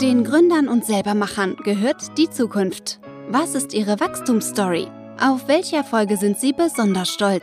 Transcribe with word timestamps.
Den 0.00 0.22
Gründern 0.22 0.68
und 0.68 0.84
Selbermachern 0.84 1.56
gehört 1.64 2.16
die 2.16 2.30
Zukunft. 2.30 3.00
Was 3.28 3.56
ist 3.56 3.74
ihre 3.74 3.98
Wachstumsstory? 3.98 4.86
Auf 5.20 5.48
welche 5.48 5.74
Erfolge 5.74 6.16
sind 6.16 6.38
sie 6.38 6.52
besonders 6.52 7.08
stolz? 7.08 7.42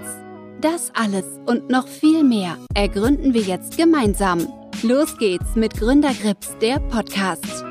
Das 0.61 0.89
alles 0.95 1.25
und 1.45 1.69
noch 1.69 1.85
viel 1.85 2.23
mehr 2.23 2.57
ergründen 2.73 3.33
wir 3.33 3.41
jetzt 3.41 3.75
gemeinsam. 3.75 4.47
Los 4.83 5.17
geht's 5.17 5.55
mit 5.55 5.77
Gründergrips, 5.77 6.55
der 6.61 6.79
Podcast. 6.79 7.65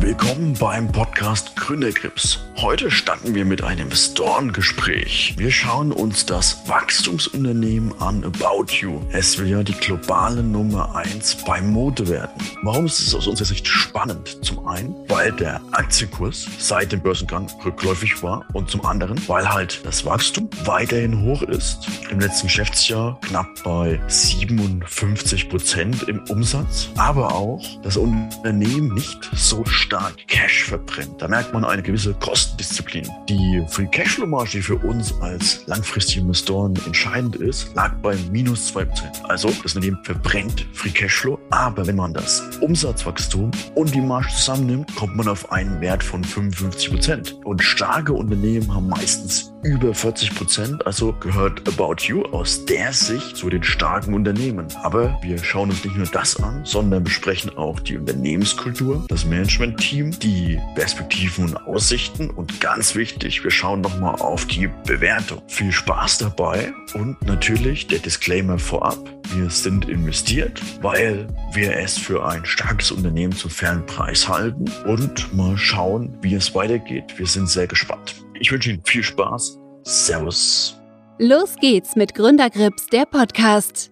Willkommen 0.00 0.54
beim 0.54 0.92
Podcast 0.92 1.56
Gründergrips. 1.56 2.38
Heute 2.56 2.88
starten 2.88 3.34
wir 3.34 3.44
mit 3.44 3.64
einem 3.64 3.86
Investorengespräch. 3.86 5.34
Wir 5.36 5.50
schauen 5.50 5.90
uns 5.90 6.24
das 6.24 6.68
Wachstumsunternehmen 6.68 7.92
an 8.00 8.22
About 8.22 8.66
You. 8.80 9.00
Es 9.10 9.38
will 9.38 9.48
ja 9.48 9.64
die 9.64 9.72
globale 9.72 10.44
Nummer 10.44 10.94
1 10.94 11.44
beim 11.44 11.72
Mode 11.72 12.06
werden. 12.08 12.30
Warum 12.62 12.86
ist 12.86 13.00
es 13.00 13.12
aus 13.12 13.26
unserer 13.26 13.48
Sicht 13.48 13.66
spannend? 13.66 14.38
Zum 14.44 14.68
einen, 14.68 14.94
weil 15.08 15.32
der 15.32 15.60
Aktienkurs 15.72 16.46
seit 16.58 16.92
dem 16.92 17.00
Börsengang 17.00 17.48
rückläufig 17.64 18.22
war 18.22 18.46
und 18.52 18.70
zum 18.70 18.86
anderen, 18.86 19.20
weil 19.26 19.52
halt 19.52 19.84
das 19.84 20.04
Wachstum 20.04 20.48
weiterhin 20.64 21.22
hoch 21.22 21.42
ist. 21.42 21.88
Im 22.10 22.20
letzten 22.20 22.46
Geschäftsjahr 22.46 23.20
knapp 23.22 23.48
bei 23.64 24.00
57 24.06 25.48
Prozent 25.48 26.04
im 26.04 26.22
Umsatz, 26.28 26.88
aber 26.96 27.34
auch 27.34 27.64
das 27.82 27.96
Unternehmen 27.96 28.94
nicht 28.94 29.28
so 29.34 29.64
stark 29.64 29.87
stark 29.88 30.18
Cash 30.26 30.64
verbrennt. 30.64 31.22
Da 31.22 31.28
merkt 31.28 31.54
man 31.54 31.64
eine 31.64 31.82
gewisse 31.82 32.12
Kostendisziplin. 32.12 33.08
Die 33.26 33.64
Free 33.68 33.86
Cashflow 33.86 34.26
Marge, 34.26 34.50
die 34.52 34.60
für 34.60 34.76
uns 34.76 35.14
als 35.22 35.66
langfristige 35.66 36.20
Investoren 36.20 36.74
entscheidend 36.84 37.36
ist, 37.36 37.74
lag 37.74 37.94
bei 38.02 38.14
minus 38.30 38.70
2%. 38.76 39.24
Also 39.24 39.48
das 39.62 39.74
Unternehmen 39.74 39.98
verbrennt 40.04 40.66
Free 40.74 40.90
Cashflow, 40.90 41.38
aber 41.48 41.86
wenn 41.86 41.96
man 41.96 42.12
das 42.12 42.42
Umsatzwachstum 42.60 43.50
und 43.76 43.94
die 43.94 44.02
Marge 44.02 44.28
zusammennimmt, 44.28 44.94
kommt 44.94 45.16
man 45.16 45.26
auf 45.26 45.50
einen 45.50 45.80
Wert 45.80 46.04
von 46.04 46.22
55%. 46.22 47.42
Und 47.44 47.62
starke 47.62 48.12
Unternehmen 48.12 48.74
haben 48.74 48.90
meistens 48.90 49.54
über 49.62 49.90
40%, 49.90 50.82
also 50.82 51.12
gehört 51.12 51.66
About 51.68 52.02
You 52.04 52.22
aus 52.26 52.64
der 52.64 52.92
Sicht 52.92 53.36
zu 53.36 53.50
den 53.50 53.62
starken 53.62 54.14
Unternehmen. 54.14 54.68
Aber 54.82 55.18
wir 55.22 55.38
schauen 55.38 55.70
uns 55.70 55.84
nicht 55.84 55.96
nur 55.96 56.06
das 56.06 56.36
an, 56.42 56.64
sondern 56.64 57.04
besprechen 57.04 57.56
auch 57.56 57.80
die 57.80 57.96
Unternehmenskultur, 57.96 59.04
das 59.08 59.24
Management 59.24 59.78
Team, 59.78 60.16
die 60.18 60.60
Perspektiven 60.74 61.46
und 61.46 61.56
Aussichten 61.66 62.30
und 62.30 62.60
ganz 62.60 62.94
wichtig, 62.94 63.42
wir 63.42 63.50
schauen 63.50 63.80
nochmal 63.80 64.16
auf 64.16 64.46
die 64.46 64.68
Bewertung. 64.86 65.42
Viel 65.48 65.72
Spaß 65.72 66.18
dabei 66.18 66.72
und 66.94 67.20
natürlich 67.22 67.86
der 67.86 67.98
Disclaimer 67.98 68.58
vorab. 68.58 68.98
Wir 69.34 69.50
sind 69.50 69.88
investiert, 69.88 70.60
weil 70.80 71.28
wir 71.52 71.76
es 71.76 71.98
für 71.98 72.26
ein 72.26 72.44
starkes 72.46 72.90
Unternehmen 72.90 73.34
zum 73.34 73.50
fairen 73.50 73.84
Preis 73.84 74.28
halten 74.28 74.64
und 74.86 75.34
mal 75.36 75.58
schauen, 75.58 76.16
wie 76.22 76.34
es 76.34 76.54
weitergeht. 76.54 77.18
Wir 77.18 77.26
sind 77.26 77.48
sehr 77.48 77.66
gespannt. 77.66 78.14
Ich 78.40 78.52
wünsche 78.52 78.70
Ihnen 78.70 78.82
viel 78.84 79.02
Spaß. 79.02 79.58
Servus. 79.82 80.76
Los 81.18 81.56
geht's 81.56 81.96
mit 81.96 82.14
Gründergrips, 82.14 82.86
der 82.86 83.04
Podcast. 83.06 83.90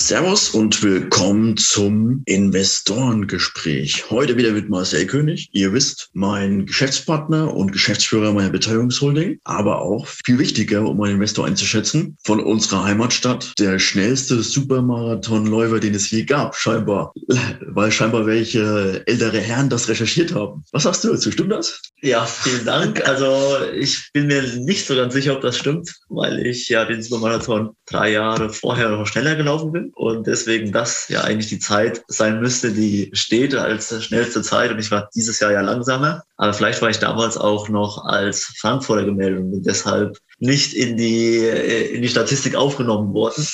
Servus 0.00 0.48
und 0.48 0.82
willkommen 0.82 1.58
zum 1.58 2.22
Investorengespräch. 2.24 4.10
Heute 4.10 4.38
wieder 4.38 4.50
mit 4.52 4.70
Marcel 4.70 5.06
König. 5.06 5.50
Ihr 5.52 5.74
wisst, 5.74 6.08
mein 6.14 6.64
Geschäftspartner 6.64 7.54
und 7.54 7.70
Geschäftsführer 7.70 8.32
meiner 8.32 8.48
Beteiligungsholding, 8.48 9.38
aber 9.44 9.82
auch 9.82 10.06
viel 10.06 10.38
wichtiger, 10.38 10.88
um 10.88 11.00
einen 11.02 11.16
Investor 11.16 11.46
einzuschätzen, 11.46 12.16
von 12.24 12.40
unserer 12.40 12.84
Heimatstadt, 12.84 13.52
der 13.58 13.78
schnellste 13.78 14.42
Supermarathonläufer, 14.42 15.78
den 15.78 15.94
es 15.94 16.10
je 16.10 16.24
gab, 16.24 16.56
scheinbar, 16.56 17.12
weil 17.66 17.92
scheinbar 17.92 18.26
welche 18.26 19.06
ältere 19.06 19.38
Herren 19.38 19.68
das 19.68 19.88
recherchiert 19.88 20.34
haben. 20.34 20.64
Was 20.72 20.84
sagst 20.84 21.04
du 21.04 21.08
dazu? 21.08 21.30
Stimmt 21.30 21.52
das? 21.52 21.78
Ja, 22.00 22.24
vielen 22.24 22.64
Dank. 22.64 23.06
Also 23.06 23.58
ich 23.76 24.10
bin 24.14 24.28
mir 24.28 24.42
nicht 24.42 24.86
so 24.86 24.96
ganz 24.96 25.12
sicher, 25.12 25.34
ob 25.34 25.42
das 25.42 25.58
stimmt, 25.58 25.94
weil 26.08 26.44
ich 26.46 26.70
ja 26.70 26.86
den 26.86 27.02
Supermarathon 27.02 27.76
drei 27.86 28.12
Jahre 28.12 28.50
vorher 28.50 28.88
noch 28.88 29.06
schneller 29.06 29.36
gelaufen 29.36 29.70
bin 29.70 29.89
und 29.94 30.26
deswegen 30.26 30.72
das 30.72 31.08
ja 31.08 31.22
eigentlich 31.22 31.48
die 31.48 31.58
Zeit 31.58 32.02
sein 32.08 32.40
müsste, 32.40 32.72
die 32.72 33.10
steht 33.12 33.54
als 33.54 34.04
schnellste 34.04 34.42
Zeit 34.42 34.70
und 34.70 34.78
ich 34.78 34.90
war 34.90 35.08
dieses 35.14 35.40
Jahr 35.40 35.52
ja 35.52 35.60
langsamer. 35.60 36.22
Aber 36.36 36.52
vielleicht 36.52 36.80
war 36.82 36.90
ich 36.90 36.98
damals 36.98 37.36
auch 37.36 37.68
noch 37.68 38.04
als 38.04 38.54
Frankfurter 38.58 39.04
gemeldet 39.04 39.40
und 39.40 39.62
deshalb 39.64 40.18
nicht 40.38 40.72
in 40.74 40.96
die, 40.96 41.38
äh, 41.38 41.94
in 41.94 42.02
die 42.02 42.08
Statistik 42.08 42.54
aufgenommen 42.54 43.12
worden 43.12 43.46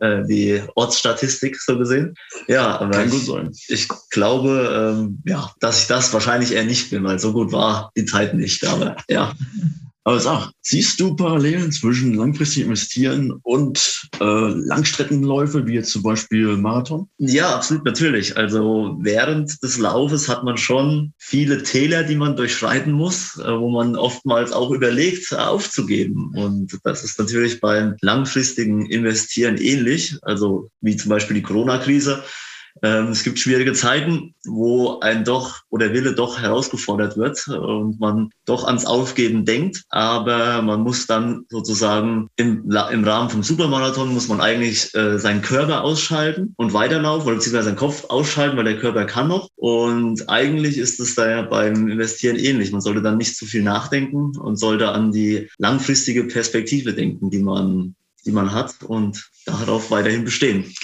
äh, 0.00 0.24
die 0.24 0.62
Ortsstatistik 0.74 1.60
so 1.60 1.78
gesehen. 1.78 2.14
Ja, 2.48 2.78
aber 2.80 2.90
Kann 2.90 3.10
gut 3.10 3.24
sein. 3.24 3.52
Ich, 3.68 3.88
glaube, 4.10 4.96
ähm, 4.96 5.22
ja, 5.24 5.52
dass 5.60 5.82
ich 5.82 5.86
das 5.86 6.12
wahrscheinlich 6.12 6.52
eher 6.52 6.64
nicht 6.64 6.90
bin, 6.90 7.04
weil 7.04 7.18
so 7.18 7.32
gut 7.32 7.52
war 7.52 7.92
die 7.96 8.04
Zeit 8.04 8.34
nicht. 8.34 8.66
Aber 8.66 8.96
ja. 9.08 9.32
Aber 10.06 10.20
sag, 10.20 10.50
siehst 10.60 11.00
du 11.00 11.16
Parallelen 11.16 11.72
zwischen 11.72 12.12
langfristig 12.12 12.64
investieren 12.64 13.32
und 13.42 14.10
äh, 14.20 14.24
Langstreckenläufe, 14.24 15.66
wie 15.66 15.74
jetzt 15.74 15.92
zum 15.92 16.02
Beispiel 16.02 16.58
Marathon? 16.58 17.08
Ja, 17.16 17.54
absolut, 17.54 17.86
natürlich. 17.86 18.36
Also 18.36 18.98
während 19.00 19.62
des 19.62 19.78
Laufes 19.78 20.28
hat 20.28 20.44
man 20.44 20.58
schon 20.58 21.14
viele 21.16 21.62
Täler, 21.62 22.02
die 22.02 22.16
man 22.16 22.36
durchschreiten 22.36 22.92
muss, 22.92 23.38
äh, 23.38 23.58
wo 23.58 23.70
man 23.70 23.96
oftmals 23.96 24.52
auch 24.52 24.70
überlegt, 24.70 25.34
aufzugeben. 25.34 26.32
Und 26.36 26.78
das 26.84 27.02
ist 27.02 27.18
natürlich 27.18 27.62
beim 27.62 27.96
langfristigen 28.02 28.84
Investieren 28.84 29.56
ähnlich. 29.56 30.18
Also 30.20 30.70
wie 30.82 30.96
zum 30.96 31.08
Beispiel 31.08 31.36
die 31.36 31.42
Corona-Krise 31.42 32.22
es 32.82 33.22
gibt 33.22 33.38
schwierige 33.38 33.72
Zeiten, 33.72 34.34
wo 34.44 34.98
ein 35.00 35.24
doch 35.24 35.60
oder 35.70 35.92
Wille 35.92 36.14
doch 36.14 36.40
herausgefordert 36.40 37.16
wird 37.16 37.46
und 37.48 38.00
man 38.00 38.30
doch 38.44 38.64
ans 38.64 38.84
Aufgeben 38.84 39.44
denkt. 39.44 39.84
Aber 39.90 40.60
man 40.60 40.80
muss 40.80 41.06
dann 41.06 41.46
sozusagen 41.48 42.28
im, 42.36 42.70
im 42.70 43.04
Rahmen 43.04 43.30
vom 43.30 43.42
Supermarathon 43.42 44.12
muss 44.12 44.28
man 44.28 44.40
eigentlich 44.40 44.94
äh, 44.94 45.18
seinen 45.18 45.42
Körper 45.42 45.82
ausschalten 45.82 46.54
und 46.56 46.72
weiterlaufen 46.72 47.26
oder 47.26 47.36
beziehungsweise 47.36 47.66
seinen 47.66 47.76
Kopf 47.76 48.04
ausschalten, 48.08 48.56
weil 48.56 48.64
der 48.64 48.78
Körper 48.78 49.04
kann 49.04 49.28
noch. 49.28 49.48
Und 49.56 50.28
eigentlich 50.28 50.76
ist 50.76 51.00
es 51.00 51.14
da 51.14 51.30
ja 51.30 51.42
beim 51.42 51.88
Investieren 51.88 52.36
ähnlich. 52.36 52.72
Man 52.72 52.80
sollte 52.80 53.02
dann 53.02 53.18
nicht 53.18 53.36
zu 53.36 53.46
viel 53.46 53.62
nachdenken 53.62 54.36
und 54.36 54.56
sollte 54.56 54.90
an 54.90 55.12
die 55.12 55.48
langfristige 55.58 56.24
Perspektive 56.24 56.92
denken, 56.92 57.30
die 57.30 57.38
man, 57.38 57.94
die 58.26 58.32
man 58.32 58.52
hat 58.52 58.82
und 58.82 59.30
darauf 59.46 59.90
weiterhin 59.90 60.24
bestehen. 60.24 60.74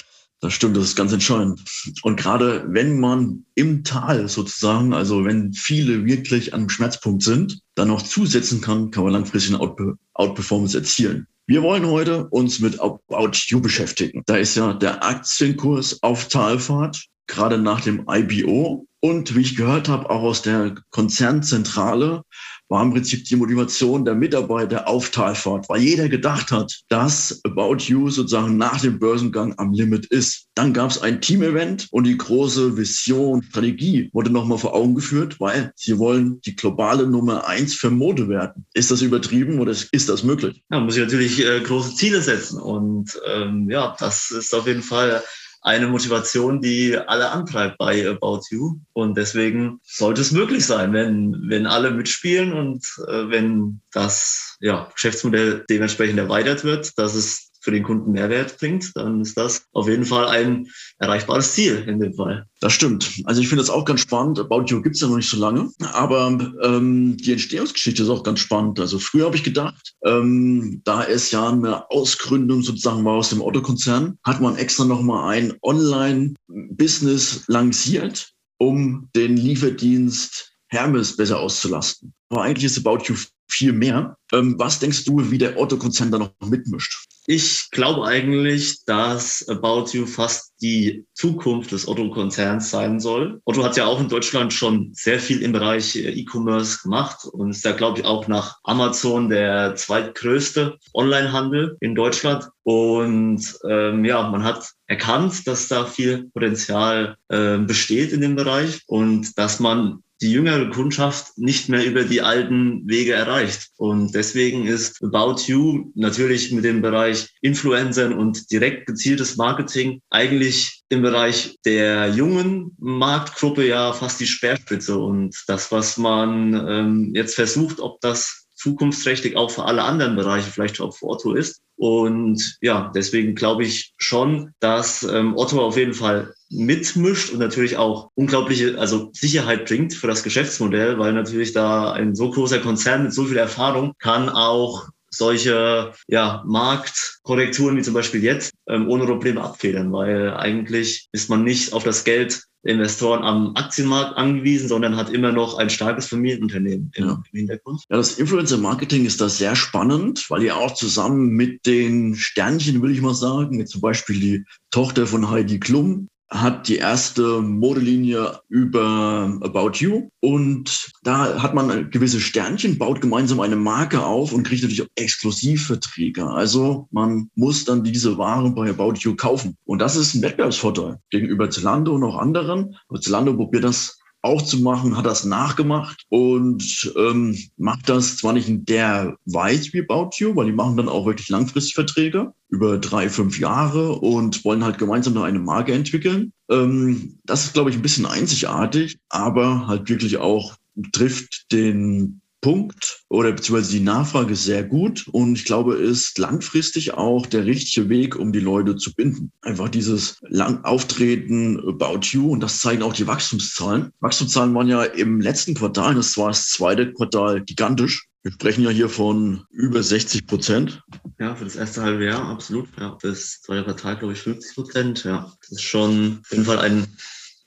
Das 0.41 0.53
stimmt, 0.53 0.75
das 0.75 0.85
ist 0.85 0.95
ganz 0.95 1.13
entscheidend. 1.13 1.61
Und 2.01 2.19
gerade 2.19 2.65
wenn 2.67 2.99
man 2.99 3.45
im 3.53 3.83
Tal 3.83 4.27
sozusagen, 4.27 4.91
also 4.91 5.23
wenn 5.23 5.53
viele 5.53 6.03
wirklich 6.05 6.55
am 6.55 6.67
Schmerzpunkt 6.67 7.21
sind, 7.21 7.59
dann 7.75 7.89
noch 7.89 8.01
zusetzen 8.01 8.59
kann, 8.59 8.89
kann 8.89 9.03
man 9.03 9.13
langfristig 9.13 9.53
eine 9.53 9.61
Outpe 9.61 9.97
Outperformance 10.15 10.75
erzielen. 10.75 11.27
Wir 11.45 11.61
wollen 11.61 11.85
heute 11.85 12.27
uns 12.29 12.59
mit 12.59 12.79
About 12.79 13.31
You 13.47 13.61
beschäftigen. 13.61 14.23
Da 14.25 14.37
ist 14.37 14.55
ja 14.55 14.73
der 14.73 15.03
Aktienkurs 15.03 16.01
auf 16.01 16.27
Talfahrt, 16.27 17.05
gerade 17.27 17.59
nach 17.59 17.81
dem 17.81 18.07
IBO. 18.09 18.87
Und 18.99 19.35
wie 19.35 19.41
ich 19.41 19.55
gehört 19.55 19.89
habe, 19.89 20.09
auch 20.09 20.21
aus 20.21 20.41
der 20.41 20.75
Konzernzentrale 20.89 22.23
war 22.71 22.83
im 22.83 22.93
Prinzip 22.93 23.25
die 23.25 23.35
Motivation 23.35 24.05
der 24.05 24.15
Mitarbeiter 24.15 24.87
auf 24.87 25.09
Talfahrt, 25.09 25.67
weil 25.67 25.81
jeder 25.81 26.07
gedacht 26.07 26.51
hat, 26.51 26.81
dass 26.87 27.41
About 27.43 27.83
You 27.83 28.09
sozusagen 28.09 28.55
nach 28.55 28.79
dem 28.79 28.97
Börsengang 28.97 29.53
am 29.57 29.73
Limit 29.73 30.05
ist. 30.05 30.47
Dann 30.55 30.71
gab 30.71 30.89
es 30.89 31.01
ein 31.01 31.19
Team-Event 31.19 31.89
und 31.91 32.05
die 32.05 32.17
große 32.17 32.77
Vision, 32.77 33.43
Strategie 33.43 34.09
wurde 34.13 34.29
nochmal 34.29 34.57
vor 34.57 34.73
Augen 34.73 34.95
geführt, 34.95 35.35
weil 35.39 35.73
sie 35.75 35.99
wollen 35.99 36.39
die 36.45 36.55
globale 36.55 37.07
Nummer 37.07 37.45
eins 37.45 37.75
für 37.75 37.91
Mode 37.91 38.29
werden. 38.29 38.65
Ist 38.73 38.89
das 38.89 39.01
übertrieben 39.01 39.59
oder 39.59 39.71
ist 39.71 40.09
das 40.09 40.23
möglich? 40.23 40.63
Ja, 40.71 40.79
muss 40.79 40.95
ich 40.95 41.03
natürlich 41.03 41.45
äh, 41.45 41.59
große 41.59 41.95
Ziele 41.95 42.21
setzen 42.21 42.57
und 42.57 43.19
ähm, 43.27 43.69
ja, 43.69 43.97
das 43.99 44.31
ist 44.31 44.55
auf 44.55 44.65
jeden 44.65 44.83
Fall 44.83 45.21
eine 45.61 45.87
Motivation, 45.87 46.61
die 46.61 46.97
alle 46.97 47.29
antreibt 47.29 47.77
bei 47.77 48.07
About 48.07 48.41
You. 48.49 48.79
Und 48.93 49.15
deswegen 49.15 49.79
sollte 49.83 50.21
es 50.21 50.31
möglich 50.31 50.65
sein, 50.65 50.91
wenn, 50.93 51.43
wenn 51.47 51.67
alle 51.67 51.91
mitspielen 51.91 52.53
und 52.53 52.83
äh, 53.07 53.29
wenn 53.29 53.81
das 53.91 54.57
ja, 54.59 54.89
Geschäftsmodell 54.93 55.65
dementsprechend 55.69 56.19
erweitert 56.19 56.63
wird, 56.63 56.97
dass 56.97 57.13
es 57.13 57.50
für 57.61 57.71
den 57.71 57.83
Kunden 57.83 58.11
Mehrwert 58.11 58.57
bringt, 58.57 58.91
dann 58.95 59.21
ist 59.21 59.37
das 59.37 59.65
auf 59.71 59.87
jeden 59.87 60.05
Fall 60.05 60.27
ein 60.27 60.67
erreichbares 60.99 61.53
Ziel 61.53 61.83
in 61.87 61.99
dem 61.99 62.13
Fall. 62.13 62.45
Das 62.59 62.73
stimmt. 62.73 63.21
Also 63.25 63.41
ich 63.41 63.47
finde 63.47 63.63
das 63.63 63.69
auch 63.69 63.85
ganz 63.85 64.01
spannend. 64.01 64.39
About 64.39 64.65
You 64.67 64.81
gibt 64.81 64.95
es 64.95 65.01
ja 65.01 65.07
noch 65.07 65.17
nicht 65.17 65.29
so 65.29 65.37
lange, 65.37 65.69
aber 65.93 66.37
ähm, 66.63 67.17
die 67.17 67.31
Entstehungsgeschichte 67.31 68.03
ist 68.03 68.09
auch 68.09 68.23
ganz 68.23 68.39
spannend. 68.39 68.79
Also 68.79 68.99
früher 68.99 69.25
habe 69.25 69.35
ich 69.35 69.43
gedacht, 69.43 69.93
ähm, 70.03 70.81
da 70.83 71.03
es 71.03 71.31
ja 71.31 71.49
eine 71.49 71.89
Ausgründung 71.89 72.63
sozusagen 72.63 73.05
war 73.05 73.13
aus 73.13 73.29
dem 73.29 73.41
Autokonzern, 73.41 74.17
hat 74.23 74.41
man 74.41 74.57
extra 74.57 74.85
nochmal 74.85 75.35
ein 75.35 75.53
Online-Business 75.61 77.45
lanciert, 77.47 78.31
um 78.57 79.09
den 79.15 79.37
Lieferdienst 79.37 80.51
Hermes 80.67 81.17
besser 81.17 81.39
auszulasten. 81.39 82.13
Aber 82.29 82.43
eigentlich 82.43 82.65
ist 82.65 82.85
About 82.85 83.03
You 83.05 83.15
viel 83.49 83.73
mehr. 83.73 84.17
Ähm, 84.31 84.55
was 84.57 84.79
denkst 84.79 85.03
du, 85.03 85.29
wie 85.29 85.37
der 85.37 85.59
Otto-Konzern 85.59 86.11
da 86.11 86.17
noch 86.17 86.33
mitmischt? 86.45 87.07
Ich 87.33 87.71
glaube 87.71 88.05
eigentlich, 88.05 88.83
dass 88.83 89.47
About 89.47 89.91
You 89.93 90.05
fast 90.05 90.51
die 90.61 91.05
Zukunft 91.13 91.71
des 91.71 91.87
Otto-Konzerns 91.87 92.69
sein 92.69 92.99
soll. 92.99 93.39
Otto 93.45 93.63
hat 93.63 93.77
ja 93.77 93.85
auch 93.85 94.01
in 94.01 94.09
Deutschland 94.09 94.51
schon 94.51 94.91
sehr 94.93 95.17
viel 95.17 95.41
im 95.41 95.53
Bereich 95.53 95.95
äh, 95.95 96.09
E-Commerce 96.09 96.79
gemacht 96.83 97.23
und 97.23 97.51
ist 97.51 97.63
da, 97.63 97.71
glaube 97.71 97.99
ich, 97.99 98.05
auch 98.05 98.27
nach 98.27 98.57
Amazon 98.63 99.29
der 99.29 99.75
zweitgrößte 99.75 100.77
Onlinehandel 100.93 101.77
in 101.79 101.95
Deutschland. 101.95 102.49
Und 102.63 103.41
ähm, 103.65 104.03
ja, 104.03 104.29
man 104.29 104.43
hat 104.43 104.69
erkannt, 104.87 105.47
dass 105.47 105.69
da 105.69 105.85
viel 105.85 106.29
Potenzial 106.33 107.15
äh, 107.29 107.59
besteht 107.59 108.11
in 108.11 108.19
dem 108.19 108.35
Bereich 108.35 108.81
und 108.87 109.37
dass 109.37 109.61
man 109.61 110.03
die 110.21 110.31
jüngere 110.31 110.69
Kundschaft 110.69 111.37
nicht 111.37 111.67
mehr 111.67 111.85
über 111.85 112.03
die 112.03 112.21
alten 112.21 112.87
Wege 112.87 113.13
erreicht. 113.13 113.69
Und 113.77 114.13
deswegen 114.13 114.67
ist 114.67 115.03
About 115.03 115.41
You 115.47 115.91
natürlich 115.95 116.51
mit 116.51 116.63
dem 116.63 116.81
Bereich 116.81 117.27
Influencern 117.41 118.13
und 118.13 118.51
direkt 118.51 118.85
gezieltes 118.85 119.37
Marketing 119.37 120.01
eigentlich 120.09 120.83
im 120.89 121.01
Bereich 121.01 121.57
der 121.65 122.09
jungen 122.09 122.75
Marktgruppe 122.79 123.67
ja 123.67 123.93
fast 123.93 124.19
die 124.19 124.27
Speerspitze. 124.27 124.97
Und 124.97 125.35
das, 125.47 125.71
was 125.71 125.97
man 125.97 126.53
ähm, 126.67 127.11
jetzt 127.15 127.35
versucht, 127.35 127.79
ob 127.79 127.99
das 128.01 128.40
zukunftsträchtig 128.61 129.35
auch 129.35 129.49
für 129.49 129.65
alle 129.65 129.83
anderen 129.83 130.15
Bereiche, 130.15 130.51
vielleicht 130.51 130.79
auch 130.81 130.95
für 130.95 131.07
Otto 131.07 131.33
ist. 131.33 131.61
Und 131.77 132.57
ja, 132.61 132.91
deswegen 132.93 133.33
glaube 133.33 133.63
ich 133.63 133.93
schon, 133.97 134.53
dass 134.59 135.01
ähm, 135.01 135.35
Otto 135.35 135.59
auf 135.61 135.77
jeden 135.77 135.95
Fall 135.95 136.33
mitmischt 136.51 137.31
und 137.31 137.39
natürlich 137.39 137.77
auch 137.77 138.11
unglaubliche, 138.13 138.77
also 138.77 139.09
Sicherheit 139.13 139.65
bringt 139.65 139.93
für 139.95 140.05
das 140.05 140.21
Geschäftsmodell, 140.21 140.99
weil 140.99 141.13
natürlich 141.13 141.53
da 141.53 141.91
ein 141.91 142.13
so 142.13 142.29
großer 142.29 142.59
Konzern 142.59 143.03
mit 143.03 143.13
so 143.13 143.25
viel 143.25 143.37
Erfahrung 143.37 143.93
kann 143.97 144.29
auch 144.29 144.89
solche 145.13 145.93
ja, 146.07 146.43
Marktkorrekturen 146.45 147.77
wie 147.77 147.81
zum 147.81 147.93
Beispiel 147.93 148.23
jetzt 148.23 148.53
ähm, 148.67 148.89
ohne 148.89 149.05
Probleme 149.05 149.41
abfedern, 149.41 149.91
weil 149.91 150.33
eigentlich 150.33 151.09
ist 151.11 151.29
man 151.29 151.43
nicht 151.43 151.73
auf 151.73 151.83
das 151.83 152.03
Geld 152.03 152.43
der 152.63 152.73
Investoren 152.73 153.23
am 153.23 153.55
Aktienmarkt 153.55 154.17
angewiesen, 154.17 154.67
sondern 154.67 154.95
hat 154.95 155.09
immer 155.09 155.31
noch 155.31 155.57
ein 155.57 155.69
starkes 155.69 156.07
Familienunternehmen 156.07 156.91
im, 156.95 157.05
ja. 157.05 157.23
Hintergrund. 157.31 157.83
Ja, 157.89 157.97
das 157.97 158.19
Influencer-Marketing 158.19 159.05
ist 159.05 159.19
da 159.19 159.29
sehr 159.29 159.55
spannend, 159.55 160.29
weil 160.29 160.43
ihr 160.43 160.55
auch 160.57 160.73
zusammen 160.73 161.29
mit 161.29 161.65
den 161.65 162.15
Sternchen, 162.15 162.81
will 162.81 162.91
ich 162.91 163.01
mal 163.01 163.15
sagen, 163.15 163.65
zum 163.65 163.81
Beispiel 163.81 164.19
die 164.19 164.45
Tochter 164.69 165.07
von 165.07 165.29
Heidi 165.29 165.59
Klum, 165.59 166.07
hat 166.31 166.69
die 166.69 166.77
erste 166.77 167.41
Modelinie 167.41 168.39
über 168.47 169.37
About 169.41 169.71
You 169.75 170.09
und 170.21 170.89
da 171.03 171.41
hat 171.43 171.53
man 171.53 171.91
gewisse 171.91 172.21
Sternchen, 172.21 172.77
baut 172.77 173.01
gemeinsam 173.01 173.41
eine 173.41 173.57
Marke 173.57 174.01
auf 174.01 174.31
und 174.31 174.47
kriegt 174.47 174.63
natürlich 174.63 174.81
auch 174.81 174.87
Exklusivverträge. 174.95 176.25
Also 176.25 176.87
man 176.91 177.29
muss 177.35 177.65
dann 177.65 177.83
diese 177.83 178.17
Ware 178.17 178.49
bei 178.51 178.69
About 178.69 178.93
You 178.99 179.15
kaufen. 179.15 179.57
Und 179.65 179.79
das 179.79 179.97
ist 179.97 180.15
ein 180.15 180.21
Wettbewerbsvorteil 180.21 180.99
gegenüber 181.09 181.49
Zalando 181.49 181.93
und 181.95 182.03
auch 182.05 182.17
anderen. 182.17 182.77
Aber 182.87 183.01
Zalando 183.01 183.35
probiert 183.35 183.65
das 183.65 184.00
auch 184.21 184.41
zu 184.41 184.59
machen, 184.59 184.97
hat 184.97 185.05
das 185.05 185.25
nachgemacht 185.25 186.05
und 186.09 186.93
ähm, 186.95 187.37
macht 187.57 187.89
das 187.89 188.17
zwar 188.17 188.33
nicht 188.33 188.47
in 188.47 188.65
der 188.65 189.17
Weise 189.25 189.73
wie 189.73 189.81
About 189.81 190.11
You, 190.17 190.35
weil 190.35 190.45
die 190.45 190.51
machen 190.51 190.77
dann 190.77 190.89
auch 190.89 191.05
wirklich 191.05 191.29
langfristig 191.29 191.73
Verträge 191.73 192.33
über 192.49 192.77
drei, 192.77 193.09
fünf 193.09 193.39
Jahre 193.39 193.93
und 193.93 194.45
wollen 194.45 194.63
halt 194.63 194.77
gemeinsam 194.77 195.13
noch 195.13 195.23
eine 195.23 195.39
Marke 195.39 195.73
entwickeln. 195.73 196.33
Ähm, 196.49 197.19
das 197.25 197.45
ist, 197.45 197.53
glaube 197.53 197.71
ich, 197.71 197.77
ein 197.77 197.81
bisschen 197.81 198.05
einzigartig, 198.05 198.99
aber 199.09 199.67
halt 199.67 199.89
wirklich 199.89 200.17
auch 200.17 200.55
trifft 200.93 201.51
den 201.51 202.20
Punkt 202.41 203.03
oder 203.07 203.31
beziehungsweise 203.31 203.71
die 203.71 203.83
Nachfrage 203.83 204.35
sehr 204.35 204.63
gut 204.63 205.07
und 205.11 205.35
ich 205.35 205.45
glaube, 205.45 205.75
ist 205.75 206.17
langfristig 206.17 206.93
auch 206.93 207.25
der 207.27 207.45
richtige 207.45 207.87
Weg, 207.87 208.15
um 208.15 208.33
die 208.33 208.39
Leute 208.39 208.75
zu 208.75 208.93
binden. 208.93 209.31
Einfach 209.41 209.69
dieses 209.69 210.17
lang 210.21 210.63
Auftreten 210.63 211.59
about 211.59 211.99
you 212.01 212.31
und 212.31 212.41
das 212.41 212.59
zeigen 212.59 212.83
auch 212.83 212.93
die 212.93 213.07
Wachstumszahlen. 213.07 213.91
Wachstumszahlen 213.99 214.53
waren 214.55 214.67
ja 214.67 214.83
im 214.83 215.21
letzten 215.21 215.53
Quartal, 215.53 215.95
das 215.95 216.17
war 216.17 216.29
das 216.29 216.49
zweite 216.49 216.91
Quartal 216.93 217.43
gigantisch. 217.43 218.07
Wir 218.23 218.31
sprechen 218.31 218.63
ja 218.63 218.69
hier 218.69 218.89
von 218.89 219.45
über 219.49 219.81
60 219.81 220.27
Prozent. 220.27 220.83
Ja, 221.19 221.35
für 221.35 221.43
das 221.43 221.55
erste 221.55 221.81
halbe 221.81 222.05
Jahr, 222.05 222.29
absolut. 222.29 222.69
Ja, 222.79 222.95
das 223.01 223.41
zweite 223.41 223.63
Quartal, 223.63 223.97
glaube 223.97 224.13
ich, 224.13 224.21
50 224.21 224.55
Prozent. 224.55 225.03
Ja, 225.03 225.31
das 225.39 225.51
ist 225.51 225.63
schon 225.63 226.19
auf 226.21 226.31
jeden 226.31 226.45
Fall 226.45 226.59
ein 226.59 226.85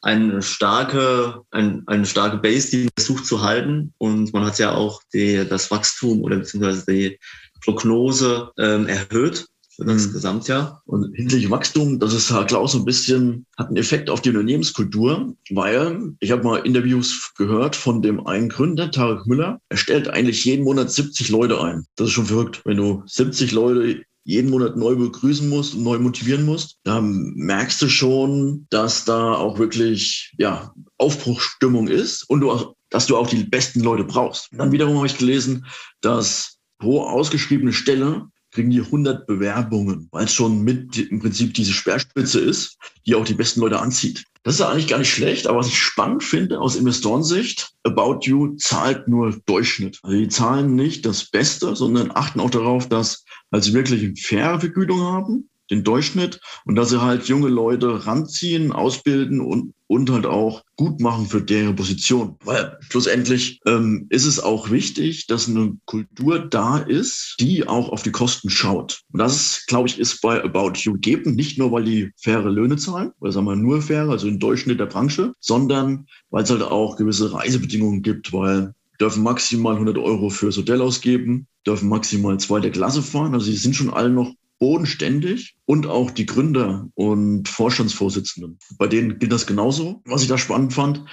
eine 0.05 0.43
starke, 0.43 1.43
ein, 1.51 1.83
eine 1.87 2.05
starke 2.05 2.37
Base, 2.37 2.71
die 2.71 2.77
man 2.85 2.91
versucht 2.99 3.27
zu 3.27 3.43
halten. 3.43 3.95
Und 3.99 4.33
man 4.35 4.45
hat 4.45 4.59
ja 4.59 4.75
auch 4.75 5.03
die, 5.15 5.47
das 5.49 5.71
Wachstum 5.71 6.23
oder 6.23 6.37
beziehungsweise 6.37 6.85
die 6.87 7.19
Prognose 7.65 8.51
ähm, 8.59 8.87
erhöht 8.87 9.47
für 9.75 9.87
das 9.87 10.09
mhm. 10.09 10.13
Gesamtjahr. 10.13 10.83
Und 10.85 11.15
hinsichtlich 11.15 11.51
Wachstum, 11.51 11.99
das 11.99 12.13
ist 12.13 12.31
halt 12.31 12.53
auch 12.53 12.69
so 12.69 12.79
ein 12.79 12.85
bisschen, 12.85 13.47
hat 13.57 13.69
einen 13.69 13.79
Effekt 13.79 14.11
auf 14.11 14.21
die 14.21 14.29
Unternehmenskultur, 14.29 15.35
weil 15.51 16.13
ich 16.21 16.31
habe 16.31 16.45
mal 16.45 16.59
Interviews 16.59 17.33
gehört 17.39 17.75
von 17.75 18.03
dem 18.03 18.27
einen 18.27 18.51
Gründer, 18.51 18.91
Tarek 18.91 19.27
Müller. 19.27 19.59
Er 19.71 19.79
stellt 19.79 20.09
eigentlich 20.09 20.45
jeden 20.45 20.65
Monat 20.65 20.93
70 20.93 21.31
Leute 21.31 21.61
ein. 21.63 21.87
Das 21.97 22.09
ist 22.09 22.13
schon 22.13 22.27
verrückt, 22.27 22.61
wenn 22.67 22.77
du 22.77 23.03
70 23.07 23.53
Leute 23.53 24.05
jeden 24.25 24.51
Monat 24.51 24.77
neu 24.77 24.97
begrüßen 24.97 25.49
musst 25.49 25.75
und 25.75 25.83
neu 25.83 25.99
motivieren 25.99 26.45
musst, 26.45 26.79
da 26.83 27.01
merkst 27.01 27.81
du 27.83 27.89
schon, 27.89 28.67
dass 28.71 29.05
da 29.05 29.35
auch 29.35 29.59
wirklich 29.59 30.35
ja, 30.39 30.75
Aufbruchstimmung 30.99 31.89
ist 31.89 32.29
und 32.29 32.41
du 32.41 32.51
auch, 32.51 32.75
dass 32.91 33.07
du 33.07 33.17
auch 33.17 33.29
die 33.29 33.45
besten 33.45 33.81
Leute 33.81 34.05
brauchst. 34.05 34.49
Dann 34.53 34.73
wiederum 34.73 34.97
habe 34.97 35.07
ich 35.07 35.19
gelesen, 35.19 35.67
dass 36.01 36.59
pro 36.79 37.03
ausgeschriebene 37.03 37.73
Stelle 37.73 38.27
kriegen 38.51 38.71
die 38.71 38.81
100 38.81 39.27
Bewerbungen, 39.27 40.09
weil 40.13 40.25
es 40.25 40.33
schon 40.33 40.63
mit 40.63 40.97
im 40.97 41.21
Prinzip 41.21 41.55
diese 41.55 41.73
Speerspitze 41.73 42.41
ist, 42.41 42.79
die 43.07 43.15
auch 43.15 43.25
die 43.25 43.35
besten 43.35 43.61
Leute 43.61 43.81
anzieht. 43.81 44.25
Das 44.45 44.57
ist 44.57 44.61
eigentlich 44.61 44.89
gar 44.89 44.99
nicht 44.99 45.11
schlecht, 45.11 45.47
aber 45.47 45.61
was 45.61 45.69
ich 45.69 45.79
spannend 45.79 46.23
finde 46.23 46.61
aus 46.61 46.77
Investorensicht, 46.77 47.71
About 47.83 48.21
You 48.25 48.57
zahlt 48.57 49.09
nur 49.09 49.41
Durchschnitt. 49.47 50.01
Also 50.03 50.19
die 50.19 50.29
zahlen 50.29 50.75
nicht 50.75 51.07
das 51.07 51.31
Beste, 51.31 51.75
sondern 51.75 52.13
achten 52.15 52.41
auch 52.41 52.51
darauf, 52.51 52.87
dass 52.87 53.25
also 53.51 53.73
wirklich 53.73 54.05
eine 54.05 54.17
faire 54.17 54.61
Vergütung 54.61 55.01
haben, 55.01 55.49
den 55.71 55.85
Durchschnitt, 55.85 56.41
und 56.65 56.77
dass 56.77 56.91
sie 56.91 57.01
halt 57.01 57.29
junge 57.29 57.49
Leute 57.49 58.07
ranziehen, 58.07 58.73
ausbilden 58.73 59.41
und, 59.41 59.73
und 59.87 60.11
halt 60.11 60.27
auch 60.27 60.63
gut 60.77 61.01
machen 61.01 61.27
für 61.27 61.41
deren 61.41 61.77
Position. 61.77 62.37
Weil 62.45 62.77
schlussendlich 62.81 63.61
ähm, 63.67 64.07
ist 64.11 64.27
es 64.27 64.41
auch 64.41 64.71
wichtig, 64.71 65.27
dass 65.27 65.49
eine 65.49 65.77
Kultur 65.87 66.39
da 66.39 66.79
ist, 66.79 67.37
die 67.41 67.67
auch 67.67 67.89
auf 67.91 68.03
die 68.03 68.13
Kosten 68.13 68.51
schaut. 68.51 69.03
Und 69.13 69.21
das, 69.21 69.65
glaube 69.67 69.89
ich, 69.89 69.99
ist 69.99 70.21
bei 70.21 70.43
About 70.43 70.73
You 70.77 70.95
gegeben, 70.95 71.35
nicht 71.35 71.59
nur, 71.59 71.73
weil 71.73 71.85
die 71.85 72.11
faire 72.17 72.51
Löhne 72.51 72.77
zahlen, 72.77 73.13
oder 73.21 73.33
sagen 73.33 73.47
wir 73.47 73.57
nur 73.57 73.83
faire, 73.83 74.11
also 74.11 74.29
im 74.29 74.39
Durchschnitt 74.39 74.81
der 74.81 74.87
Branche, 74.87 75.33
sondern 75.41 76.07
weil 76.31 76.45
es 76.45 76.51
halt 76.51 76.63
auch 76.63 76.97
gewisse 76.97 77.33
Reisebedingungen 77.33 78.03
gibt, 78.03 78.33
weil 78.33 78.75
dürfen 79.01 79.23
maximal 79.23 79.75
100 79.75 79.99
Euro 79.99 80.31
fürs 80.31 80.57
Hotel 80.57 80.81
ausgeben, 80.81 81.47
dürfen 81.67 81.89
maximal 81.89 82.39
zweite 82.39 82.71
Klasse 82.71 83.03
fahren. 83.03 83.35
Also 83.35 83.47
sie 83.47 83.57
sind 83.57 83.75
schon 83.75 83.93
alle 83.93 84.11
noch 84.11 84.33
bodenständig 84.65 85.57
und 85.67 85.87
auch 85.87 86.11
die 86.11 86.25
Gründer 86.25 86.89
und 86.95 87.51
Vorstandsvorsitzenden. 87.51 88.59
Bei 88.79 88.87
denen 88.87 89.19
gilt 89.19 89.31
das 89.31 89.47
genauso. 89.47 90.01
Was 90.07 90.23
ich 90.23 90.29
da 90.29 90.39
spannend 90.39 90.73
fand, 90.73 91.05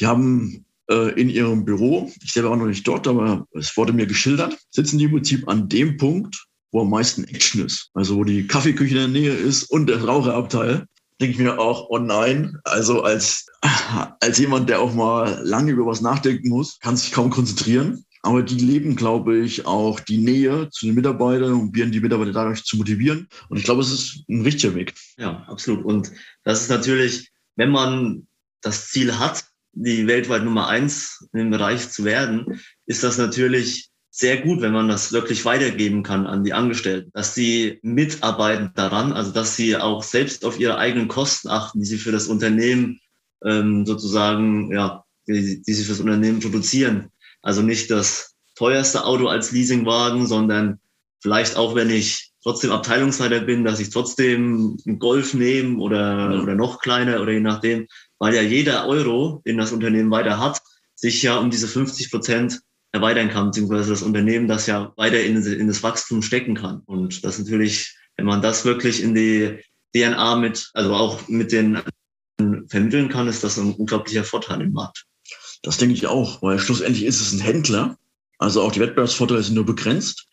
die 0.00 0.06
haben 0.06 0.64
äh, 0.88 1.12
in 1.20 1.28
ihrem 1.28 1.66
Büro, 1.66 2.10
ich 2.22 2.32
selber 2.32 2.48
war 2.48 2.56
noch 2.56 2.64
nicht 2.64 2.88
dort, 2.88 3.06
aber 3.06 3.46
es 3.52 3.76
wurde 3.76 3.92
mir 3.92 4.06
geschildert, 4.06 4.56
sitzen 4.70 4.96
die 4.96 5.04
im 5.04 5.10
Prinzip 5.10 5.46
an 5.48 5.68
dem 5.68 5.98
Punkt, 5.98 6.46
wo 6.72 6.80
am 6.80 6.88
meisten 6.88 7.24
Action 7.24 7.66
ist. 7.66 7.90
Also 7.92 8.16
wo 8.16 8.24
die 8.24 8.46
Kaffeeküche 8.46 8.94
in 8.94 9.12
der 9.12 9.20
Nähe 9.20 9.34
ist 9.34 9.64
und 9.64 9.86
der 9.86 10.02
Raucherabteil 10.02 10.86
denke 11.20 11.34
ich 11.34 11.38
mir 11.38 11.58
auch, 11.58 11.90
oh 11.90 11.98
nein, 11.98 12.56
also 12.64 13.02
als, 13.02 13.44
als 14.20 14.38
jemand, 14.38 14.70
der 14.70 14.80
auch 14.80 14.94
mal 14.94 15.42
lange 15.44 15.72
über 15.72 15.84
was 15.84 16.00
nachdenken 16.00 16.48
muss, 16.48 16.78
kann 16.78 16.96
sich 16.96 17.12
kaum 17.12 17.28
konzentrieren. 17.28 18.06
Aber 18.24 18.42
die 18.42 18.58
leben, 18.58 18.96
glaube 18.96 19.36
ich, 19.36 19.66
auch 19.66 20.00
die 20.00 20.16
Nähe 20.16 20.70
zu 20.70 20.86
den 20.86 20.94
Mitarbeitern 20.94 21.52
und 21.52 21.60
probieren 21.66 21.92
die 21.92 22.00
Mitarbeiter 22.00 22.32
dadurch 22.32 22.64
zu 22.64 22.78
motivieren. 22.78 23.28
Und 23.50 23.58
ich 23.58 23.64
glaube, 23.64 23.82
es 23.82 23.92
ist 23.92 24.24
ein 24.30 24.40
richtiger 24.40 24.74
Weg. 24.74 24.94
Ja, 25.18 25.44
absolut. 25.46 25.84
Und 25.84 26.10
das 26.42 26.62
ist 26.62 26.70
natürlich, 26.70 27.30
wenn 27.56 27.70
man 27.70 28.26
das 28.62 28.88
Ziel 28.88 29.18
hat, 29.18 29.44
die 29.72 30.06
weltweit 30.06 30.42
Nummer 30.42 30.68
eins 30.68 31.28
in 31.34 31.40
dem 31.40 31.50
Bereich 31.50 31.90
zu 31.90 32.04
werden, 32.04 32.62
ist 32.86 33.04
das 33.04 33.18
natürlich 33.18 33.90
sehr 34.08 34.38
gut, 34.38 34.62
wenn 34.62 34.72
man 34.72 34.88
das 34.88 35.12
wirklich 35.12 35.44
weitergeben 35.44 36.02
kann 36.02 36.26
an 36.26 36.44
die 36.44 36.54
Angestellten, 36.54 37.10
dass 37.12 37.34
sie 37.34 37.78
mitarbeiten 37.82 38.70
daran, 38.74 39.12
also 39.12 39.32
dass 39.32 39.54
sie 39.54 39.76
auch 39.76 40.02
selbst 40.02 40.46
auf 40.46 40.58
ihre 40.58 40.78
eigenen 40.78 41.08
Kosten 41.08 41.48
achten, 41.48 41.80
die 41.80 41.86
sie 41.86 41.98
für 41.98 42.12
das 42.12 42.28
Unternehmen 42.28 43.00
ähm, 43.44 43.84
sozusagen, 43.84 44.72
ja, 44.72 45.04
die, 45.26 45.62
die 45.62 45.72
sie 45.74 45.84
für 45.84 45.92
das 45.92 46.00
Unternehmen 46.00 46.40
produzieren. 46.40 47.10
Also 47.44 47.60
nicht 47.60 47.90
das 47.90 48.34
teuerste 48.56 49.04
Auto 49.04 49.26
als 49.26 49.52
Leasingwagen, 49.52 50.26
sondern 50.26 50.80
vielleicht 51.20 51.56
auch, 51.56 51.74
wenn 51.74 51.90
ich 51.90 52.32
trotzdem 52.42 52.70
Abteilungsleiter 52.70 53.40
bin, 53.40 53.64
dass 53.64 53.80
ich 53.80 53.90
trotzdem 53.90 54.78
einen 54.86 54.98
Golf 54.98 55.34
nehme 55.34 55.78
oder, 55.78 56.40
oder 56.42 56.54
noch 56.54 56.78
kleiner 56.80 57.20
oder 57.20 57.32
je 57.32 57.40
nachdem, 57.40 57.86
weil 58.18 58.34
ja 58.34 58.40
jeder 58.40 58.86
Euro, 58.86 59.42
den 59.46 59.58
das 59.58 59.72
Unternehmen 59.72 60.10
weiter 60.10 60.40
hat, 60.40 60.62
sich 60.94 61.22
ja 61.22 61.36
um 61.36 61.50
diese 61.50 61.68
50 61.68 62.10
Prozent 62.10 62.60
erweitern 62.92 63.28
kann, 63.28 63.46
beziehungsweise 63.46 63.90
das 63.90 64.02
Unternehmen 64.02 64.48
das 64.48 64.66
ja 64.66 64.94
weiter 64.96 65.22
in, 65.22 65.42
in 65.44 65.68
das 65.68 65.82
Wachstum 65.82 66.22
stecken 66.22 66.54
kann. 66.54 66.80
Und 66.86 67.24
das 67.24 67.38
natürlich, 67.38 67.94
wenn 68.16 68.24
man 68.24 68.40
das 68.40 68.64
wirklich 68.64 69.02
in 69.02 69.14
die 69.14 69.58
DNA 69.94 70.36
mit, 70.36 70.70
also 70.72 70.94
auch 70.94 71.28
mit 71.28 71.52
den 71.52 71.82
vermitteln 72.68 73.10
kann, 73.10 73.28
ist 73.28 73.44
das 73.44 73.58
ein 73.58 73.74
unglaublicher 73.74 74.24
Vorteil 74.24 74.62
im 74.62 74.72
Markt. 74.72 75.04
Das 75.64 75.78
denke 75.78 75.94
ich 75.94 76.06
auch, 76.06 76.42
weil 76.42 76.58
schlussendlich 76.58 77.04
ist 77.04 77.22
es 77.22 77.32
ein 77.32 77.40
Händler. 77.40 77.96
Also 78.38 78.60
auch 78.60 78.70
die 78.70 78.80
Wettbewerbsvorteile 78.80 79.42
sind 79.42 79.54
nur 79.54 79.64
begrenzt. 79.64 80.28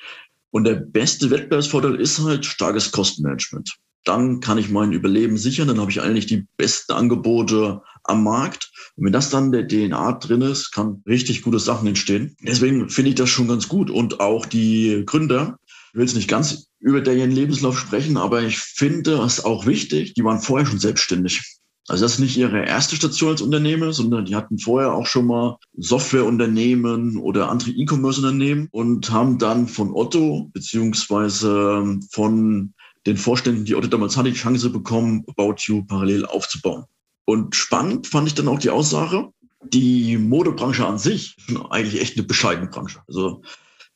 Und 0.52 0.66
der 0.66 0.76
beste 0.76 1.32
Wettbewerbsvorteil 1.32 1.96
ist 1.96 2.20
halt 2.20 2.46
starkes 2.46 2.92
Kostenmanagement. 2.92 3.78
Dann 4.04 4.42
kann 4.42 4.58
ich 4.58 4.70
mein 4.70 4.92
Überleben 4.92 5.38
sichern, 5.38 5.70
dann 5.70 5.80
habe 5.80 5.90
ich 5.90 6.02
eigentlich 6.02 6.26
die 6.26 6.46
besten 6.58 6.92
Angebote 6.92 7.82
am 8.04 8.24
Markt. 8.24 8.72
Und 8.98 9.06
wenn 9.06 9.14
das 9.14 9.30
dann 9.30 9.54
der 9.54 9.68
DNA 9.68 10.14
drin 10.14 10.42
ist, 10.42 10.72
kann 10.72 11.02
richtig 11.08 11.44
gute 11.44 11.60
Sachen 11.60 11.88
entstehen. 11.88 12.36
Deswegen 12.42 12.90
finde 12.90 13.12
ich 13.12 13.16
das 13.16 13.30
schon 13.30 13.48
ganz 13.48 13.70
gut. 13.70 13.90
Und 13.90 14.20
auch 14.20 14.46
die 14.46 15.04
Gründer, 15.06 15.60
ich 15.90 15.94
will 15.94 16.06
jetzt 16.06 16.16
nicht 16.16 16.28
ganz 16.28 16.68
über 16.80 17.00
deren 17.00 17.32
Lebenslauf 17.32 17.80
sprechen, 17.80 18.18
aber 18.18 18.42
ich 18.42 18.60
finde 18.60 19.22
es 19.24 19.46
auch 19.46 19.66
wichtig, 19.66 20.14
die 20.16 20.26
waren 20.26 20.42
vorher 20.42 20.68
schon 20.68 20.80
selbstständig. 20.80 21.60
Also 21.88 22.06
das 22.06 22.14
ist 22.14 22.20
nicht 22.20 22.38
ihre 22.38 22.64
erste 22.66 22.96
Station 22.96 23.32
als 23.32 23.42
Unternehmer, 23.42 23.92
sondern 23.92 24.26
die 24.26 24.36
hatten 24.36 24.60
vorher 24.60 24.94
auch 24.94 25.08
schon 25.08 25.28
mal 25.28 25.58
Softwareunternehmen 25.78 27.18
oder 27.18 27.50
andere 27.50 27.72
E-Commerce-Unternehmen 27.72 28.70
und 28.72 29.12
haben 29.12 29.40
dann 29.40 29.68
von 29.68 29.92
Otto 29.92 30.50
beziehungsweise 30.54 32.00
von 32.12 32.74
den 33.08 33.18
Vorständen, 33.18 33.66
die 33.66 33.76
Otto 33.76 33.88
damals 33.88 34.16
hatte, 34.16 34.32
die 34.32 34.38
Chance 34.38 34.70
bekommen, 34.70 35.24
About 35.28 35.56
You 35.66 35.84
parallel 35.84 36.26
aufzubauen. 36.26 36.86
Und 37.26 37.56
spannend 37.56 38.08
fand 38.08 38.28
ich 38.28 38.36
dann 38.36 38.48
auch 38.48 38.60
die 38.60 38.70
Aussage, 38.70 39.30
die 39.64 40.18
Modebranche 40.18 40.86
an 40.86 40.98
sich 40.98 41.36
ist 41.48 41.58
eigentlich 41.70 42.02
echt 42.02 42.18
eine 42.18 42.28
bescheidene 42.28 42.70
Branche. 42.70 43.00
Also 43.08 43.42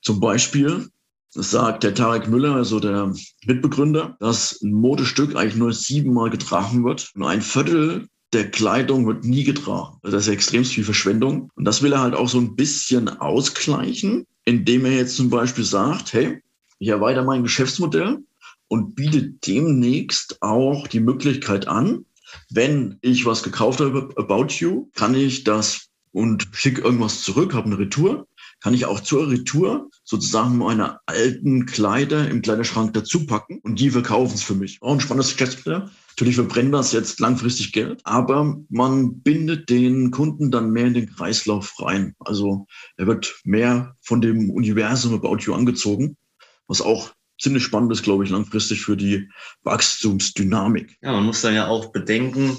zum 0.01 0.19
Beispiel 0.19 0.89
sagt 1.35 1.83
der 1.83 1.93
Tarek 1.93 2.27
Müller, 2.27 2.55
also 2.55 2.79
der 2.79 3.13
Mitbegründer, 3.45 4.15
dass 4.19 4.61
ein 4.61 4.71
Modestück 4.71 5.35
eigentlich 5.35 5.55
nur 5.55 5.73
siebenmal 5.73 6.29
getragen 6.29 6.83
wird 6.85 7.11
und 7.13 7.23
ein 7.23 7.41
Viertel 7.41 8.07
der 8.33 8.49
Kleidung 8.49 9.05
wird 9.05 9.23
nie 9.23 9.43
getragen. 9.43 9.97
Also 10.01 10.17
das 10.17 10.27
ist 10.27 10.33
extrem 10.33 10.65
viel 10.65 10.83
Verschwendung. 10.83 11.49
Und 11.55 11.65
das 11.65 11.81
will 11.81 11.93
er 11.93 12.01
halt 12.01 12.15
auch 12.15 12.27
so 12.27 12.39
ein 12.39 12.55
bisschen 12.55 13.07
ausgleichen, 13.07 14.25
indem 14.45 14.85
er 14.85 14.93
jetzt 14.93 15.15
zum 15.15 15.29
Beispiel 15.29 15.63
sagt, 15.63 16.13
hey, 16.13 16.41
ich 16.79 16.89
erweitere 16.89 17.23
mein 17.23 17.43
Geschäftsmodell 17.43 18.19
und 18.67 18.95
biete 18.95 19.23
demnächst 19.23 20.41
auch 20.41 20.87
die 20.87 20.99
Möglichkeit 20.99 21.67
an, 21.67 22.05
wenn 22.49 22.97
ich 23.01 23.25
was 23.25 23.43
gekauft 23.43 23.79
habe, 23.79 24.09
About 24.17 24.47
You, 24.49 24.89
kann 24.95 25.15
ich 25.15 25.43
das 25.43 25.87
und 26.11 26.47
schicke 26.53 26.81
irgendwas 26.81 27.21
zurück, 27.21 27.53
habe 27.53 27.67
eine 27.67 27.77
Retour, 27.77 28.27
kann 28.65 28.73
ich 28.73 28.87
auch 28.87 28.99
zur 28.99 29.29
Retour 29.29 29.91
sozusagen 30.03 30.57
meine 30.57 30.97
alten 31.05 31.67
Kleider 31.67 32.27
im 32.27 32.41
Kleiderschrank 32.41 32.95
dazu 32.95 33.27
packen 33.27 33.59
und 33.59 33.79
die 33.79 33.91
verkaufen 33.91 34.33
es 34.33 34.41
für 34.41 34.55
mich. 34.55 34.79
Auch 34.81 34.93
ein 34.93 34.99
spannendes 34.99 35.33
Geschäftsmodell. 35.33 35.91
Natürlich 36.09 36.33
verbrennt 36.33 36.73
das 36.73 36.91
jetzt 36.91 37.19
langfristig 37.19 37.73
Geld, 37.73 38.01
aber 38.05 38.57
man 38.69 39.21
bindet 39.21 39.69
den 39.69 40.09
Kunden 40.09 40.49
dann 40.49 40.71
mehr 40.71 40.87
in 40.87 40.95
den 40.95 41.15
Kreislauf 41.15 41.75
rein. 41.79 42.15
Also 42.17 42.65
er 42.97 43.05
wird 43.05 43.35
mehr 43.43 43.95
von 44.01 44.19
dem 44.19 44.49
Universum 44.49 45.13
About 45.13 45.43
You 45.43 45.53
angezogen, 45.53 46.17
was 46.65 46.81
auch 46.81 47.11
ziemlich 47.39 47.61
spannend 47.61 47.91
ist, 47.91 48.01
glaube 48.01 48.23
ich, 48.23 48.31
langfristig 48.31 48.81
für 48.81 48.97
die 48.97 49.29
Wachstumsdynamik. 49.61 50.97
Ja, 51.03 51.11
man 51.11 51.25
muss 51.25 51.41
dann 51.41 51.53
ja 51.53 51.67
auch 51.67 51.91
bedenken, 51.91 52.57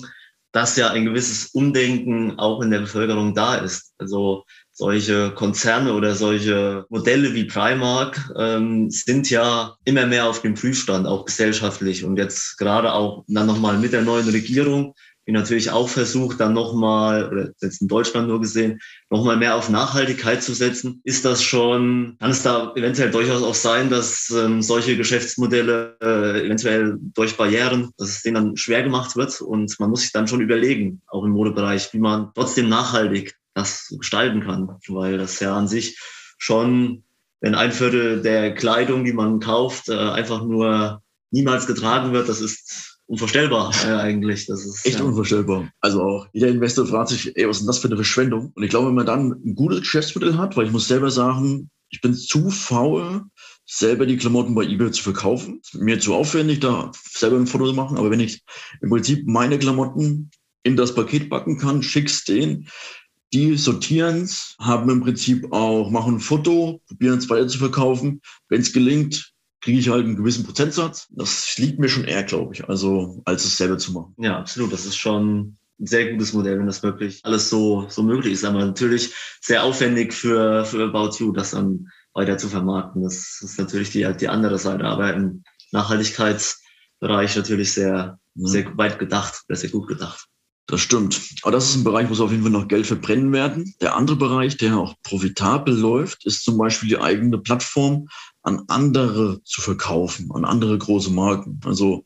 dass 0.52 0.76
ja 0.76 0.90
ein 0.90 1.04
gewisses 1.04 1.46
Umdenken 1.46 2.38
auch 2.38 2.62
in 2.62 2.70
der 2.70 2.78
Bevölkerung 2.78 3.34
da 3.34 3.56
ist. 3.56 3.92
Also 3.98 4.44
solche 4.76 5.30
Konzerne 5.30 5.94
oder 5.94 6.14
solche 6.14 6.84
Modelle 6.90 7.32
wie 7.34 7.44
Primark 7.44 8.30
ähm, 8.38 8.90
sind 8.90 9.30
ja 9.30 9.74
immer 9.84 10.06
mehr 10.06 10.28
auf 10.28 10.42
dem 10.42 10.54
Prüfstand, 10.54 11.06
auch 11.06 11.24
gesellschaftlich. 11.24 12.04
Und 12.04 12.18
jetzt 12.18 12.58
gerade 12.58 12.92
auch 12.92 13.24
dann 13.26 13.46
nochmal 13.46 13.78
mit 13.78 13.94
der 13.94 14.02
neuen 14.02 14.28
Regierung, 14.28 14.94
die 15.26 15.32
natürlich 15.32 15.70
auch 15.70 15.88
versucht, 15.88 16.40
dann 16.40 16.52
nochmal, 16.52 17.28
oder 17.32 17.48
jetzt 17.60 17.80
in 17.80 17.88
Deutschland 17.88 18.28
nur 18.28 18.40
gesehen, 18.40 18.78
nochmal 19.08 19.38
mehr 19.38 19.56
auf 19.56 19.70
Nachhaltigkeit 19.70 20.42
zu 20.42 20.52
setzen, 20.52 21.00
ist 21.04 21.24
das 21.24 21.42
schon, 21.42 22.16
kann 22.20 22.30
es 22.30 22.42
da 22.42 22.72
eventuell 22.76 23.10
durchaus 23.10 23.42
auch 23.42 23.54
sein, 23.54 23.88
dass 23.88 24.30
ähm, 24.30 24.60
solche 24.60 24.96
Geschäftsmodelle 24.96 25.96
äh, 26.02 26.46
eventuell 26.46 26.98
durch 27.00 27.36
Barrieren, 27.36 27.90
dass 27.96 28.10
es 28.10 28.22
denen 28.22 28.34
dann 28.34 28.56
schwer 28.58 28.82
gemacht 28.82 29.16
wird 29.16 29.40
und 29.40 29.74
man 29.80 29.88
muss 29.88 30.02
sich 30.02 30.12
dann 30.12 30.28
schon 30.28 30.42
überlegen, 30.42 31.00
auch 31.08 31.24
im 31.24 31.30
Modebereich, 31.30 31.92
wie 31.94 31.98
man 31.98 32.30
trotzdem 32.34 32.68
nachhaltig 32.68 33.34
das 33.56 33.88
gestalten 33.98 34.42
kann, 34.42 34.68
weil 34.86 35.16
das 35.18 35.40
ja 35.40 35.56
an 35.56 35.66
sich 35.66 35.98
schon, 36.38 37.04
wenn 37.40 37.54
ein 37.54 37.72
Viertel 37.72 38.20
der 38.22 38.54
Kleidung, 38.54 39.04
die 39.04 39.14
man 39.14 39.40
kauft, 39.40 39.88
äh, 39.88 39.96
einfach 39.96 40.44
nur 40.44 41.02
niemals 41.30 41.66
getragen 41.66 42.12
wird, 42.12 42.28
das 42.28 42.40
ist 42.40 42.98
unvorstellbar 43.06 43.72
äh, 43.86 43.92
eigentlich. 43.92 44.46
Das 44.46 44.64
ist 44.64 44.84
echt 44.84 44.98
ja. 44.98 45.04
unvorstellbar. 45.04 45.70
Also 45.80 46.02
auch 46.02 46.28
jeder 46.34 46.48
Investor 46.48 46.86
fragt 46.86 47.08
sich, 47.08 47.34
ey, 47.36 47.48
was 47.48 47.56
ist 47.56 47.62
denn 47.62 47.68
das 47.68 47.78
für 47.78 47.88
eine 47.88 47.96
Verschwendung? 47.96 48.52
Und 48.54 48.62
ich 48.62 48.70
glaube, 48.70 48.88
wenn 48.88 48.94
man 48.94 49.06
dann 49.06 49.32
ein 49.32 49.54
gutes 49.54 49.80
Geschäftsmodell 49.80 50.36
hat, 50.36 50.56
weil 50.56 50.66
ich 50.66 50.72
muss 50.72 50.88
selber 50.88 51.10
sagen, 51.10 51.70
ich 51.88 52.02
bin 52.02 52.14
zu 52.14 52.50
faul, 52.50 53.22
selber 53.64 54.04
die 54.04 54.18
Klamotten 54.18 54.54
bei 54.54 54.64
eBay 54.64 54.90
zu 54.90 55.02
verkaufen. 55.02 55.62
Mir 55.72 55.98
zu 55.98 56.14
aufwendig, 56.14 56.60
da 56.60 56.92
selber 57.10 57.36
ein 57.36 57.46
Foto 57.46 57.66
zu 57.66 57.72
machen. 57.72 57.96
Aber 57.96 58.10
wenn 58.10 58.20
ich 58.20 58.42
im 58.82 58.90
Prinzip 58.90 59.26
meine 59.26 59.58
Klamotten 59.58 60.30
in 60.62 60.76
das 60.76 60.94
Paket 60.94 61.30
packen 61.30 61.58
kann, 61.58 61.82
schick's 61.82 62.24
den, 62.24 62.68
die 63.32 63.56
sortieren 63.56 64.22
es, 64.22 64.54
haben 64.60 64.88
im 64.90 65.02
Prinzip 65.02 65.52
auch, 65.52 65.90
machen 65.90 66.16
ein 66.16 66.20
Foto, 66.20 66.80
probieren 66.86 67.18
es 67.18 67.28
weiter 67.28 67.48
zu 67.48 67.58
verkaufen. 67.58 68.20
Wenn 68.48 68.60
es 68.60 68.72
gelingt, 68.72 69.32
kriege 69.60 69.78
ich 69.78 69.88
halt 69.88 70.04
einen 70.04 70.16
gewissen 70.16 70.44
Prozentsatz. 70.44 71.08
Das 71.10 71.58
liegt 71.58 71.78
mir 71.78 71.88
schon 71.88 72.04
eher, 72.04 72.22
glaube 72.22 72.54
ich, 72.54 72.68
also 72.68 73.20
als 73.24 73.44
es 73.44 73.56
selber 73.56 73.78
zu 73.78 73.92
machen. 73.92 74.14
Ja, 74.18 74.38
absolut. 74.38 74.72
Das 74.72 74.86
ist 74.86 74.96
schon 74.96 75.56
ein 75.80 75.86
sehr 75.86 76.12
gutes 76.12 76.32
Modell, 76.32 76.58
wenn 76.58 76.66
das 76.66 76.82
wirklich 76.82 77.20
alles 77.24 77.50
so, 77.50 77.86
so 77.88 78.02
möglich 78.02 78.34
ist. 78.34 78.44
Aber 78.44 78.64
natürlich 78.64 79.12
sehr 79.40 79.64
aufwendig 79.64 80.14
für, 80.14 80.64
für 80.64 80.84
About 80.84 81.16
You, 81.18 81.32
das 81.32 81.50
dann 81.50 81.88
weiter 82.14 82.38
zu 82.38 82.48
vermarkten. 82.48 83.02
Das 83.02 83.40
ist 83.42 83.58
natürlich 83.58 83.90
die, 83.90 84.06
die 84.18 84.28
andere 84.28 84.58
Seite. 84.58 84.84
Aber 84.84 85.12
im 85.12 85.42
Nachhaltigkeitsbereich 85.72 87.36
natürlich 87.36 87.72
sehr, 87.72 88.18
ja. 88.34 88.46
sehr 88.46 88.78
weit 88.78 88.98
gedacht, 88.98 89.42
sehr 89.48 89.70
gut 89.70 89.88
gedacht. 89.88 90.28
Das 90.68 90.80
stimmt. 90.80 91.20
Aber 91.42 91.52
das 91.52 91.70
ist 91.70 91.76
ein 91.76 91.84
Bereich, 91.84 92.10
wo 92.10 92.14
sie 92.14 92.24
auf 92.24 92.32
jeden 92.32 92.42
Fall 92.42 92.50
noch 92.50 92.66
Geld 92.66 92.86
verbrennen 92.86 93.32
werden. 93.32 93.72
Der 93.80 93.94
andere 93.94 94.16
Bereich, 94.16 94.56
der 94.56 94.76
auch 94.76 94.94
profitabel 95.04 95.72
läuft, 95.72 96.26
ist 96.26 96.42
zum 96.42 96.58
Beispiel 96.58 96.88
die 96.88 96.98
eigene 96.98 97.38
Plattform 97.38 98.08
an 98.42 98.64
andere 98.66 99.40
zu 99.44 99.60
verkaufen, 99.60 100.28
an 100.32 100.44
andere 100.44 100.76
große 100.76 101.10
Marken. 101.10 101.60
Also 101.64 102.04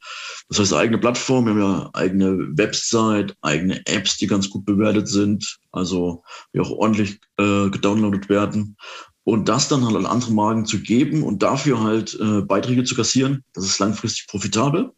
das 0.49 0.59
heißt 0.59 0.75
eigene 0.75 0.99
Plattform, 0.99 1.47
wir 1.47 1.53
haben 1.53 1.61
ja 1.61 1.91
eigene 1.95 2.57
Website, 2.57 3.35
eigene 3.41 3.81
Apps, 3.87 4.19
die 4.19 4.27
ganz 4.27 4.51
gut 4.51 4.67
bewertet 4.67 5.09
sind, 5.09 5.59
also 5.73 6.23
die 6.55 6.61
auch 6.61 6.71
ordentlich 6.71 7.19
äh, 7.39 7.71
gedownloadet 7.71 8.29
werden. 8.29 8.77
Und 9.25 9.49
das 9.49 9.69
dann 9.69 9.87
halt 9.87 9.97
an 9.97 10.07
andere 10.07 10.33
Marken 10.33 10.67
zu 10.67 10.81
geben 10.81 11.23
und 11.23 11.43
dafür 11.43 11.83
halt 11.83 12.19
äh, 12.21 12.43
Beiträge 12.43 12.85
zu 12.85 12.95
kassieren, 12.95 13.43
das 13.55 13.65
ist 13.65 13.79
langfristig 13.79 14.27
profitabel. 14.27 14.91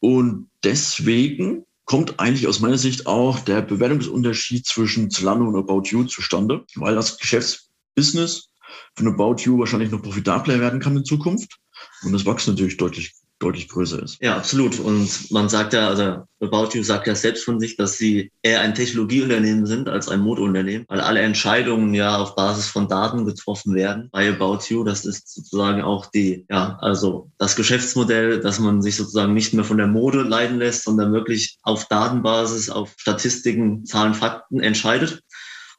Und 0.00 0.48
deswegen 0.64 1.64
kommt 1.88 2.20
eigentlich 2.20 2.46
aus 2.46 2.60
meiner 2.60 2.76
Sicht 2.76 3.06
auch 3.06 3.40
der 3.40 3.62
Bewertungsunterschied 3.62 4.66
zwischen 4.66 5.10
Zalando 5.10 5.46
und 5.46 5.56
About 5.56 5.88
You 5.88 6.04
zustande, 6.04 6.64
weil 6.76 6.94
das 6.94 7.18
Geschäftsbusiness 7.18 8.50
von 8.94 9.08
About 9.08 9.42
You 9.42 9.58
wahrscheinlich 9.58 9.90
noch 9.90 10.02
profitabler 10.02 10.60
werden 10.60 10.80
kann 10.80 10.98
in 10.98 11.04
Zukunft. 11.06 11.58
Und 12.02 12.12
das 12.12 12.26
wächst 12.26 12.46
natürlich 12.46 12.76
deutlich 12.76 13.14
deutlich 13.38 13.68
größer 13.68 14.02
ist. 14.02 14.18
Ja, 14.20 14.36
absolut. 14.36 14.80
Und 14.80 15.30
man 15.30 15.48
sagt 15.48 15.72
ja, 15.72 15.88
also 15.88 16.24
About 16.40 16.70
You 16.76 16.82
sagt 16.82 17.06
ja 17.06 17.14
selbst 17.14 17.44
von 17.44 17.60
sich, 17.60 17.76
dass 17.76 17.96
sie 17.96 18.32
eher 18.42 18.60
ein 18.60 18.74
Technologieunternehmen 18.74 19.66
sind 19.66 19.88
als 19.88 20.08
ein 20.08 20.20
Modeunternehmen, 20.20 20.86
weil 20.88 21.00
alle 21.00 21.20
Entscheidungen 21.20 21.94
ja 21.94 22.18
auf 22.18 22.34
Basis 22.34 22.68
von 22.68 22.88
Daten 22.88 23.24
getroffen 23.24 23.74
werden 23.74 24.08
bei 24.12 24.28
About 24.28 24.60
You. 24.68 24.84
Das 24.84 25.04
ist 25.04 25.32
sozusagen 25.34 25.82
auch 25.82 26.06
die, 26.06 26.46
ja, 26.50 26.78
also 26.80 27.30
das 27.38 27.56
Geschäftsmodell, 27.56 28.40
dass 28.40 28.58
man 28.58 28.82
sich 28.82 28.96
sozusagen 28.96 29.34
nicht 29.34 29.54
mehr 29.54 29.64
von 29.64 29.78
der 29.78 29.88
Mode 29.88 30.22
leiden 30.22 30.58
lässt, 30.58 30.84
sondern 30.84 31.12
wirklich 31.12 31.58
auf 31.62 31.86
Datenbasis, 31.86 32.70
auf 32.70 32.94
Statistiken, 32.96 33.84
Zahlen, 33.84 34.14
Fakten 34.14 34.60
entscheidet. 34.60 35.22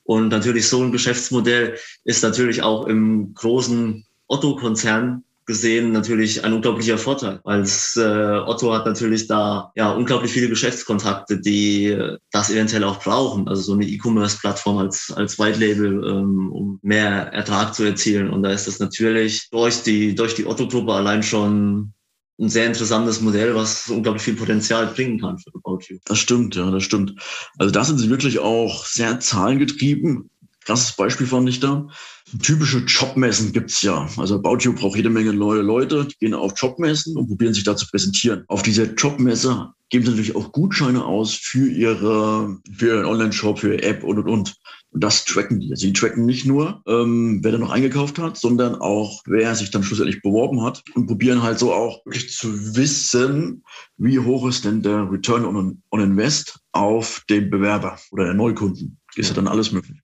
Und 0.03 0.29
natürlich 0.29 0.67
so 0.67 0.81
ein 0.81 0.91
Geschäftsmodell 0.91 1.77
ist 2.03 2.23
natürlich 2.23 2.63
auch 2.63 2.87
im 2.87 3.33
großen 3.35 4.05
Otto-Konzern 4.27 5.23
gesehen 5.49 5.91
natürlich 5.91 6.45
ein 6.45 6.53
unglaublicher 6.53 6.99
Vorteil, 6.99 7.39
weil 7.43 7.63
äh, 7.63 8.39
Otto 8.47 8.71
hat 8.71 8.85
natürlich 8.85 9.25
da 9.25 9.71
ja 9.75 9.89
unglaublich 9.91 10.31
viele 10.31 10.47
Geschäftskontakte, 10.47 11.41
die 11.41 11.97
das 12.31 12.51
eventuell 12.51 12.83
auch 12.83 12.99
brauchen. 12.99 13.47
Also 13.47 13.63
so 13.63 13.73
eine 13.73 13.87
E-Commerce-Plattform 13.87 14.77
als 14.77 15.11
als 15.11 15.39
White 15.39 15.57
Label, 15.59 16.07
ähm, 16.07 16.51
um 16.51 16.79
mehr 16.83 17.33
Ertrag 17.33 17.73
zu 17.73 17.83
erzielen. 17.83 18.29
Und 18.29 18.43
da 18.43 18.51
ist 18.51 18.67
das 18.67 18.77
natürlich 18.77 19.49
durch 19.49 19.81
die 19.81 20.13
durch 20.13 20.35
die 20.35 20.45
Otto-Gruppe 20.45 20.93
allein 20.93 21.23
schon 21.23 21.93
ein 22.39 22.49
sehr 22.49 22.67
interessantes 22.67 23.19
Modell, 23.19 23.55
was 23.55 23.89
unglaublich 23.89 24.21
viel 24.21 24.35
Potenzial 24.35 24.85
bringen 24.85 25.19
kann 25.19 25.39
für 25.39 25.49
About 25.55 25.79
You. 25.89 25.97
Das 26.05 26.19
stimmt, 26.19 26.55
ja, 26.57 26.69
das 26.69 26.83
stimmt. 26.83 27.19
Also 27.57 27.71
da 27.71 27.83
sind 27.83 27.97
sie 27.97 28.11
wirklich 28.11 28.37
auch 28.37 28.85
sehr 28.85 29.19
zahlengetrieben. 29.19 30.29
Krasses 30.63 30.95
Beispiel 30.95 31.25
fand 31.25 31.49
ich 31.49 31.59
da. 31.59 31.87
Typische 32.41 32.79
Jobmessen 32.79 33.51
gibt's 33.51 33.81
ja. 33.81 34.07
Also 34.17 34.35
About 34.35 34.57
You 34.59 34.73
braucht 34.73 34.95
jede 34.95 35.09
Menge 35.09 35.33
neue 35.33 35.61
Leute, 35.61 36.05
die 36.05 36.17
gehen 36.19 36.33
auf 36.33 36.53
Jobmessen 36.55 37.17
und 37.17 37.27
probieren 37.27 37.53
sich 37.53 37.63
da 37.63 37.75
zu 37.75 37.87
präsentieren. 37.87 38.43
Auf 38.47 38.61
dieser 38.61 38.85
Jobmesse 38.93 39.73
geben 39.89 40.05
sie 40.05 40.11
natürlich 40.11 40.35
auch 40.35 40.51
Gutscheine 40.51 41.03
aus 41.03 41.33
für 41.33 41.67
ihre, 41.67 42.57
für 42.71 42.87
ihren 42.87 43.05
Online-Shop, 43.05 43.59
für 43.59 43.73
ihre 43.73 43.83
App 43.83 44.03
und 44.03 44.19
und 44.19 44.29
und. 44.29 44.55
Und 44.91 45.03
das 45.03 45.25
tracken 45.25 45.59
die. 45.59 45.75
Sie 45.75 45.93
tracken 45.93 46.25
nicht 46.25 46.45
nur, 46.45 46.81
ähm, 46.87 47.39
wer 47.43 47.51
da 47.51 47.57
noch 47.59 47.69
eingekauft 47.69 48.17
hat, 48.17 48.37
sondern 48.37 48.75
auch, 48.75 49.21
wer 49.25 49.53
sich 49.53 49.69
dann 49.69 49.83
schlussendlich 49.83 50.21
beworben 50.21 50.63
hat 50.63 50.83
und 50.95 51.05
probieren 51.05 51.43
halt 51.43 51.59
so 51.59 51.73
auch 51.73 52.03
wirklich 52.05 52.35
zu 52.35 52.75
wissen, 52.75 53.63
wie 53.97 54.19
hoch 54.19 54.47
ist 54.47 54.65
denn 54.65 54.81
der 54.81 55.11
Return 55.11 55.45
on, 55.45 55.83
on 55.91 55.99
Invest 55.99 56.59
auf 56.71 57.23
den 57.29 57.51
Bewerber 57.51 57.99
oder 58.11 58.25
der 58.25 58.33
Neukunden. 58.33 58.97
Ist 59.15 59.29
ja 59.29 59.35
dann 59.35 59.47
alles 59.47 59.71
möglich. 59.71 59.99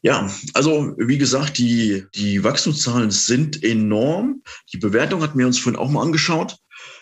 Ja, 0.00 0.30
also 0.54 0.94
wie 0.96 1.18
gesagt, 1.18 1.58
die, 1.58 2.04
die 2.14 2.44
Wachstumszahlen 2.44 3.10
sind 3.10 3.64
enorm. 3.64 4.42
Die 4.72 4.78
Bewertung 4.78 5.22
hatten 5.22 5.38
wir 5.38 5.46
uns 5.46 5.58
vorhin 5.58 5.80
auch 5.80 5.90
mal 5.90 6.02
angeschaut. 6.02 6.56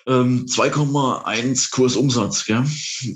Ähm, 0.07 0.47
2,1 0.47 1.71
Kursumsatz. 1.73 2.47
Gell? 2.47 2.65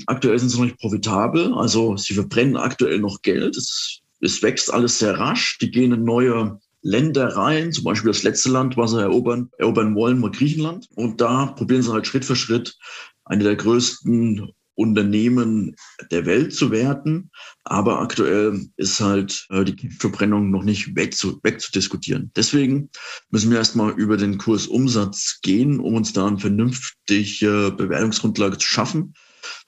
Aktuell 0.06 0.38
sind 0.38 0.50
sie 0.50 0.58
noch 0.58 0.66
nicht 0.66 0.78
profitabel, 0.78 1.54
also 1.54 1.96
sie 1.96 2.14
verbrennen 2.14 2.56
aktuell 2.56 2.98
noch 2.98 3.22
Geld. 3.22 3.56
Es, 3.56 4.00
es 4.20 4.42
wächst 4.42 4.72
alles 4.72 4.98
sehr 4.98 5.18
rasch. 5.18 5.56
Die 5.58 5.70
gehen 5.70 5.92
in 5.92 6.04
neue 6.04 6.58
Länder 6.82 7.36
rein, 7.36 7.72
zum 7.72 7.84
Beispiel 7.84 8.10
das 8.10 8.22
letzte 8.22 8.50
Land, 8.50 8.76
was 8.76 8.90
sie 8.90 9.00
erobern, 9.00 9.50
erobern 9.58 9.94
wollen, 9.94 10.20
war 10.22 10.30
Griechenland. 10.30 10.88
Und 10.94 11.20
da 11.22 11.46
probieren 11.46 11.82
sie 11.82 11.92
halt 11.92 12.06
Schritt 12.06 12.24
für 12.24 12.36
Schritt 12.36 12.76
eine 13.24 13.44
der 13.44 13.56
größten 13.56 14.52
Unternehmen 14.80 15.76
der 16.10 16.24
Welt 16.24 16.54
zu 16.54 16.70
werden. 16.70 17.30
Aber 17.64 18.00
aktuell 18.00 18.66
ist 18.76 19.00
halt 19.00 19.46
äh, 19.50 19.64
die 19.64 19.90
Verbrennung 19.90 20.50
noch 20.50 20.64
nicht 20.64 20.96
wegzu, 20.96 21.38
wegzudiskutieren. 21.42 22.32
Deswegen 22.34 22.90
müssen 23.30 23.50
wir 23.50 23.58
erstmal 23.58 23.92
über 23.92 24.16
den 24.16 24.38
Kursumsatz 24.38 25.40
gehen, 25.42 25.80
um 25.80 25.94
uns 25.94 26.12
da 26.14 26.26
eine 26.26 26.38
vernünftige 26.38 27.72
Bewertungsgrundlage 27.76 28.56
zu 28.58 28.66
schaffen. 28.66 29.14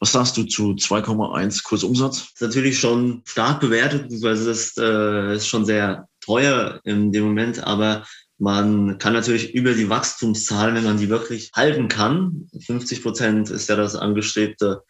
Was 0.00 0.12
sagst 0.12 0.37
du 0.37 0.45
zu 0.45 0.73
2,1 0.73 1.62
Kursumsatz? 1.64 2.33
Natürlich 2.40 2.78
schon 2.78 3.23
stark 3.26 3.61
bewertet, 3.61 4.04
beziehungsweise 4.04 4.47
das 4.47 4.59
ist, 4.59 4.78
äh, 4.78 5.37
ist 5.37 5.49
schon 5.49 5.64
sehr 5.64 6.09
teuer 6.21 6.81
in 6.85 7.12
dem 7.12 7.25
Moment, 7.25 7.62
aber 7.64 8.04
man 8.39 8.99
kann 8.99 9.12
natürlich 9.12 9.55
über 9.55 9.75
die 9.75 9.89
Wachstumszahlen, 9.89 10.75
wenn 10.75 10.85
man 10.85 10.99
die 10.99 11.09
wirklich 11.09 11.51
halten 11.55 11.89
kann, 11.89 12.49
50 12.67 13.03
Prozent 13.03 13.51
ist 13.51 13.69
ja 13.69 13.77
das 13.77 13.95
angestrebte 13.95 14.83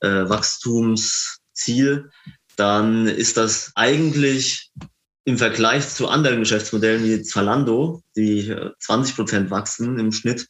äh, 0.00 0.28
Wachstumsziel, 0.28 2.10
dann 2.56 3.06
ist 3.06 3.36
das 3.36 3.72
eigentlich 3.74 4.72
im 5.24 5.38
Vergleich 5.38 5.88
zu 5.88 6.08
anderen 6.08 6.38
Geschäftsmodellen 6.38 7.04
wie 7.04 7.22
Zalando, 7.22 8.02
die 8.16 8.54
20 8.78 9.12
äh, 9.12 9.16
Prozent 9.16 9.50
wachsen 9.50 9.98
im 9.98 10.12
Schnitt, 10.12 10.46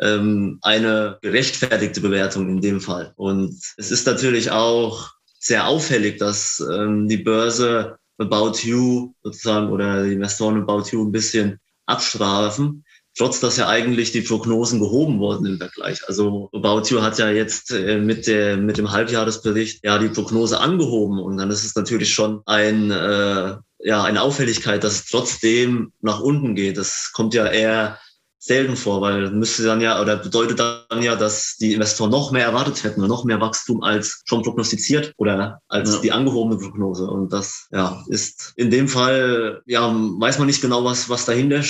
ähm, 0.00 0.58
eine 0.60 1.18
gerechtfertigte 1.22 2.02
Bewertung 2.02 2.48
in 2.48 2.60
dem 2.60 2.80
Fall. 2.80 3.12
Und 3.16 3.58
es 3.78 3.90
ist 3.90 4.06
natürlich 4.06 4.50
auch 4.50 5.12
sehr 5.38 5.66
auffällig, 5.66 6.18
dass 6.18 6.62
ähm, 6.70 7.08
die 7.08 7.16
Börse 7.16 7.98
About 8.18 8.58
You 8.62 9.14
sozusagen 9.22 9.70
oder 9.70 10.04
die 10.04 10.12
Investoren 10.12 10.62
About 10.62 10.90
You 10.90 11.06
ein 11.06 11.12
bisschen 11.12 11.58
abstrafen, 11.88 12.84
trotz 13.16 13.40
dass 13.40 13.56
ja 13.56 13.68
eigentlich 13.68 14.12
die 14.12 14.20
Prognosen 14.20 14.78
gehoben 14.78 15.18
wurden 15.18 15.46
im 15.46 15.58
Vergleich. 15.58 16.06
Also 16.06 16.48
About 16.52 16.88
You 16.88 17.02
hat 17.02 17.18
ja 17.18 17.30
jetzt 17.30 17.72
äh, 17.72 17.98
mit, 17.98 18.26
der, 18.26 18.56
mit 18.56 18.78
dem 18.78 18.92
Halbjahresbericht 18.92 19.84
ja 19.84 19.98
die 19.98 20.08
Prognose 20.08 20.60
angehoben 20.60 21.18
und 21.18 21.36
dann 21.36 21.50
ist 21.50 21.64
es 21.64 21.74
natürlich 21.74 22.12
schon 22.12 22.42
ein, 22.46 22.90
äh, 22.90 23.56
ja, 23.80 24.04
eine 24.04 24.22
Auffälligkeit, 24.22 24.84
dass 24.84 24.94
es 24.94 25.06
trotzdem 25.06 25.92
nach 26.00 26.20
unten 26.20 26.54
geht. 26.54 26.78
Das 26.78 27.10
kommt 27.12 27.34
ja 27.34 27.46
eher 27.46 27.98
selten 28.48 28.76
vor, 28.76 29.00
weil 29.00 29.30
müsste 29.30 29.62
dann 29.62 29.80
ja 29.80 30.00
oder 30.00 30.16
bedeutet 30.16 30.58
dann 30.58 31.02
ja, 31.02 31.14
dass 31.14 31.56
die 31.60 31.74
Investoren 31.74 32.10
noch 32.10 32.32
mehr 32.32 32.44
erwartet 32.44 32.82
hätten 32.82 33.00
oder 33.00 33.08
noch 33.08 33.24
mehr 33.24 33.40
Wachstum 33.40 33.82
als 33.82 34.22
schon 34.24 34.42
prognostiziert 34.42 35.12
oder 35.16 35.60
als 35.68 35.92
ja. 35.94 36.00
die 36.00 36.12
angehobene 36.12 36.58
Prognose. 36.60 37.06
Und 37.06 37.32
das 37.32 37.68
ja 37.70 38.02
ist 38.08 38.52
in 38.56 38.70
dem 38.70 38.88
Fall 38.88 39.62
ja 39.66 39.88
weiß 39.92 40.38
man 40.38 40.46
nicht 40.46 40.60
genau, 40.60 40.84
was 40.84 41.08
was 41.08 41.26
dahinter 41.26 41.62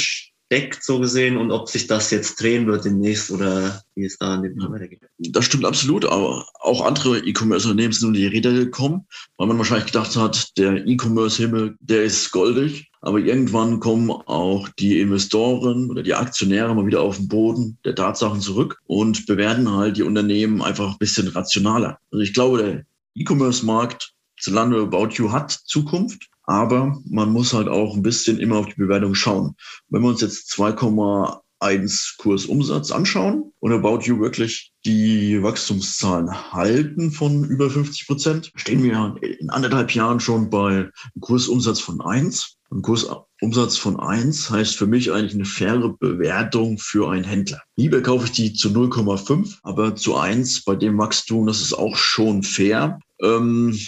steckt, 0.50 0.82
so 0.82 0.98
gesehen, 0.98 1.36
und 1.36 1.50
ob 1.50 1.68
sich 1.68 1.86
das 1.86 2.10
jetzt 2.10 2.40
drehen 2.40 2.66
wird 2.66 2.86
demnächst 2.86 3.30
oder 3.30 3.82
wie 3.94 4.06
es 4.06 4.16
da 4.16 4.34
in 4.36 4.42
dem 4.42 4.58
Fall 4.58 4.72
weitergeht. 4.72 5.00
Das 5.18 5.44
stimmt 5.44 5.66
absolut, 5.66 6.06
aber 6.06 6.46
auch 6.60 6.86
andere 6.86 7.18
E-Commerce-Unternehmen 7.18 7.92
sind 7.92 8.08
in 8.08 8.14
die 8.14 8.26
Räder 8.26 8.52
gekommen, 8.52 9.06
weil 9.36 9.46
man 9.46 9.58
wahrscheinlich 9.58 9.86
gedacht 9.86 10.16
hat, 10.16 10.56
der 10.56 10.86
E-Commerce-Himmel, 10.86 11.76
der 11.80 12.04
ist 12.04 12.30
goldig. 12.30 12.90
Aber 13.00 13.18
irgendwann 13.18 13.78
kommen 13.78 14.10
auch 14.10 14.68
die 14.78 15.00
Investoren 15.00 15.90
oder 15.90 16.02
die 16.02 16.14
Aktionäre 16.14 16.74
mal 16.74 16.86
wieder 16.86 17.02
auf 17.02 17.16
den 17.16 17.28
Boden 17.28 17.78
der 17.84 17.94
Tatsachen 17.94 18.40
zurück 18.40 18.78
und 18.86 19.26
bewerten 19.26 19.70
halt 19.70 19.98
die 19.98 20.02
Unternehmen 20.02 20.62
einfach 20.62 20.92
ein 20.92 20.98
bisschen 20.98 21.28
rationaler. 21.28 21.98
Also 22.10 22.22
ich 22.22 22.32
glaube, 22.32 22.58
der 22.58 22.84
E-Commerce-Markt 23.14 24.14
Zalando 24.40 24.82
About 24.82 25.10
You 25.14 25.30
hat 25.30 25.52
Zukunft. 25.52 26.28
Aber 26.48 26.98
man 27.04 27.30
muss 27.30 27.52
halt 27.52 27.68
auch 27.68 27.94
ein 27.94 28.02
bisschen 28.02 28.38
immer 28.38 28.56
auf 28.56 28.66
die 28.66 28.80
Bewertung 28.80 29.14
schauen. 29.14 29.54
Wenn 29.90 30.00
wir 30.00 30.08
uns 30.08 30.22
jetzt 30.22 30.50
2,1 30.52 32.16
Kursumsatz 32.16 32.90
anschauen 32.90 33.52
und 33.60 33.72
About 33.72 34.04
You 34.04 34.18
wirklich 34.18 34.72
die 34.86 35.42
Wachstumszahlen 35.42 36.50
halten 36.54 37.10
von 37.10 37.44
über 37.44 37.68
50 37.68 38.06
Prozent, 38.06 38.50
stehen 38.54 38.82
wir 38.82 39.16
in 39.20 39.50
anderthalb 39.50 39.94
Jahren 39.94 40.20
schon 40.20 40.48
bei 40.48 40.68
einem 40.68 41.20
Kursumsatz 41.20 41.80
von 41.80 42.00
1. 42.00 42.56
Ein 42.70 42.80
Kursumsatz 42.80 43.76
von 43.76 44.00
1 44.00 44.48
heißt 44.48 44.74
für 44.74 44.86
mich 44.86 45.12
eigentlich 45.12 45.34
eine 45.34 45.44
faire 45.44 45.90
Bewertung 46.00 46.78
für 46.78 47.10
einen 47.10 47.24
Händler. 47.24 47.60
Lieber 47.76 48.00
kaufe 48.00 48.24
ich 48.24 48.32
die 48.32 48.54
zu 48.54 48.70
0,5, 48.70 49.58
aber 49.64 49.96
zu 49.96 50.16
1 50.16 50.64
bei 50.64 50.76
dem 50.76 50.96
Wachstum, 50.96 51.46
das 51.46 51.60
ist 51.60 51.74
auch 51.74 51.96
schon 51.96 52.42
fair. 52.42 53.00
Ähm, 53.20 53.78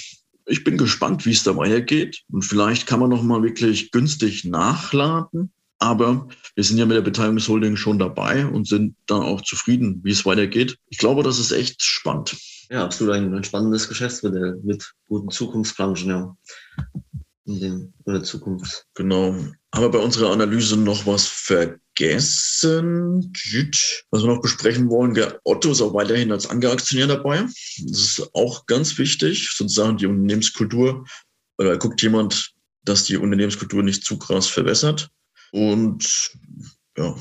ich 0.51 0.65
bin 0.65 0.77
gespannt, 0.77 1.25
wie 1.27 1.33
es 1.33 1.45
da 1.45 1.57
weitergeht. 1.57 2.23
Und 2.31 2.43
vielleicht 2.43 2.87
kann 2.87 3.01
man 3.01 3.11
noch 3.11 3.23
mal 3.23 3.43
wirklich 3.43 3.93
günstig 3.93 4.45
nachladen. 4.45 5.53
Aber 5.79 6.29
wir 6.55 6.65
sind 6.65 6.77
ja 6.77 6.85
mit 6.85 6.97
der 6.97 7.03
Beteiligungsholding 7.03 7.77
schon 7.77 7.99
dabei 7.99 8.45
und 8.47 8.69
sind 8.69 8.97
dann 9.07 9.23
auch 9.23 9.41
zufrieden, 9.41 10.01
wie 10.03 10.11
es 10.11 10.27
weitergeht. 10.27 10.77
Ich 10.89 10.99
glaube, 10.99 11.23
das 11.23 11.39
ist 11.39 11.53
echt 11.53 11.83
spannend. 11.83 12.37
Ja, 12.69 12.85
absolut 12.85 13.15
ein, 13.15 13.33
ein 13.33 13.45
spannendes 13.45 13.89
Geschäftsmodell 13.89 14.61
mit 14.63 14.93
guten 15.09 15.31
Zukunftsbranchen, 15.31 16.11
ja. 16.11 16.37
In, 17.47 17.61
den, 17.61 17.95
in 18.05 18.13
der 18.13 18.23
Zukunft. 18.23 18.87
Genau. 18.95 19.33
Haben 19.75 19.83
wir 19.83 19.91
bei 19.91 19.99
unserer 19.99 20.33
Analyse 20.33 20.77
noch 20.77 21.07
was 21.07 21.27
vergessen? 21.27 21.81
Vergessen. 22.01 23.33
Was 24.11 24.23
wir 24.23 24.35
noch 24.35 24.43
besprechen 24.43 24.89
wollen, 24.89 25.17
Otto 25.45 25.73
ist 25.73 25.83
auch 25.83 25.95
weiterhin 25.95 26.33
als 26.33 26.49
Angeaktionär 26.49 27.07
dabei. 27.07 27.43
Das 27.43 28.01
ist 28.01 28.31
auch 28.35 28.67
ganz 28.67 28.97
wichtig, 28.99 29.51
sozusagen 29.55 29.99
die 29.99 30.07
Unternehmenskultur. 30.07 31.05
Oder 31.59 31.77
guckt 31.79 32.01
jemand, 32.03 32.53
dass 32.85 33.05
die 33.05 33.17
Unternehmenskultur 33.17 33.83
nicht 33.83 34.05
zu 34.05 34.19
krass 34.19 34.47
verwässert. 34.47 35.11
Und 35.53 36.33
ja, 36.97 37.15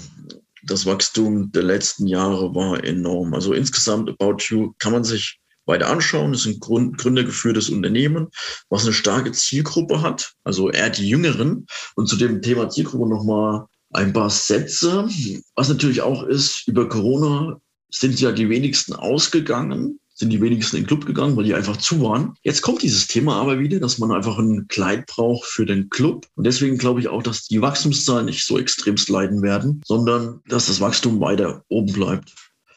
das 0.63 0.85
Wachstum 0.85 1.51
der 1.51 1.63
letzten 1.63 2.07
Jahre 2.07 2.55
war 2.55 2.83
enorm. 2.83 3.33
Also 3.33 3.53
insgesamt 3.53 4.09
About 4.09 4.43
You 4.49 4.73
kann 4.79 4.93
man 4.93 5.03
sich 5.03 5.39
weiter 5.65 5.87
anschauen. 5.87 6.31
Das 6.31 6.41
ist 6.41 6.47
ein 6.47 6.59
Grund, 6.59 6.97
gründergeführtes 6.97 7.69
Unternehmen, 7.69 8.29
was 8.69 8.83
eine 8.83 8.93
starke 8.93 9.31
Zielgruppe 9.33 10.01
hat, 10.01 10.33
also 10.43 10.69
eher 10.71 10.89
die 10.89 11.07
Jüngeren. 11.07 11.67
Und 11.95 12.07
zu 12.07 12.15
dem 12.15 12.41
Thema 12.41 12.69
Zielgruppe 12.69 13.09
nochmal 13.09 13.65
ein 13.91 14.13
paar 14.13 14.29
Sätze. 14.29 15.07
Was 15.55 15.69
natürlich 15.69 16.01
auch 16.01 16.23
ist, 16.23 16.67
über 16.67 16.87
Corona 16.87 17.59
sind 17.89 18.19
ja 18.19 18.31
die 18.31 18.49
wenigsten 18.49 18.93
ausgegangen, 18.93 19.99
sind 20.13 20.31
die 20.31 20.41
wenigsten 20.41 20.75
in 20.75 20.83
den 20.83 20.87
Club 20.87 21.05
gegangen, 21.05 21.37
weil 21.37 21.45
die 21.45 21.55
einfach 21.55 21.77
zu 21.77 22.01
waren. 22.01 22.35
Jetzt 22.43 22.61
kommt 22.61 22.81
dieses 22.81 23.07
Thema 23.07 23.37
aber 23.37 23.59
wieder, 23.59 23.79
dass 23.79 23.99
man 23.99 24.11
einfach 24.11 24.37
ein 24.37 24.67
Kleid 24.67 25.07
braucht 25.07 25.45
für 25.45 25.65
den 25.65 25.89
Club. 25.89 26.27
Und 26.35 26.45
deswegen 26.45 26.77
glaube 26.77 26.99
ich 26.99 27.07
auch, 27.07 27.23
dass 27.23 27.47
die 27.47 27.61
Wachstumszahlen 27.61 28.25
nicht 28.25 28.45
so 28.45 28.59
extremst 28.59 29.09
leiden 29.09 29.41
werden, 29.41 29.81
sondern 29.85 30.41
dass 30.47 30.67
das 30.67 30.81
Wachstum 30.81 31.21
weiter 31.21 31.63
oben 31.69 31.93
bleibt. 31.93 32.35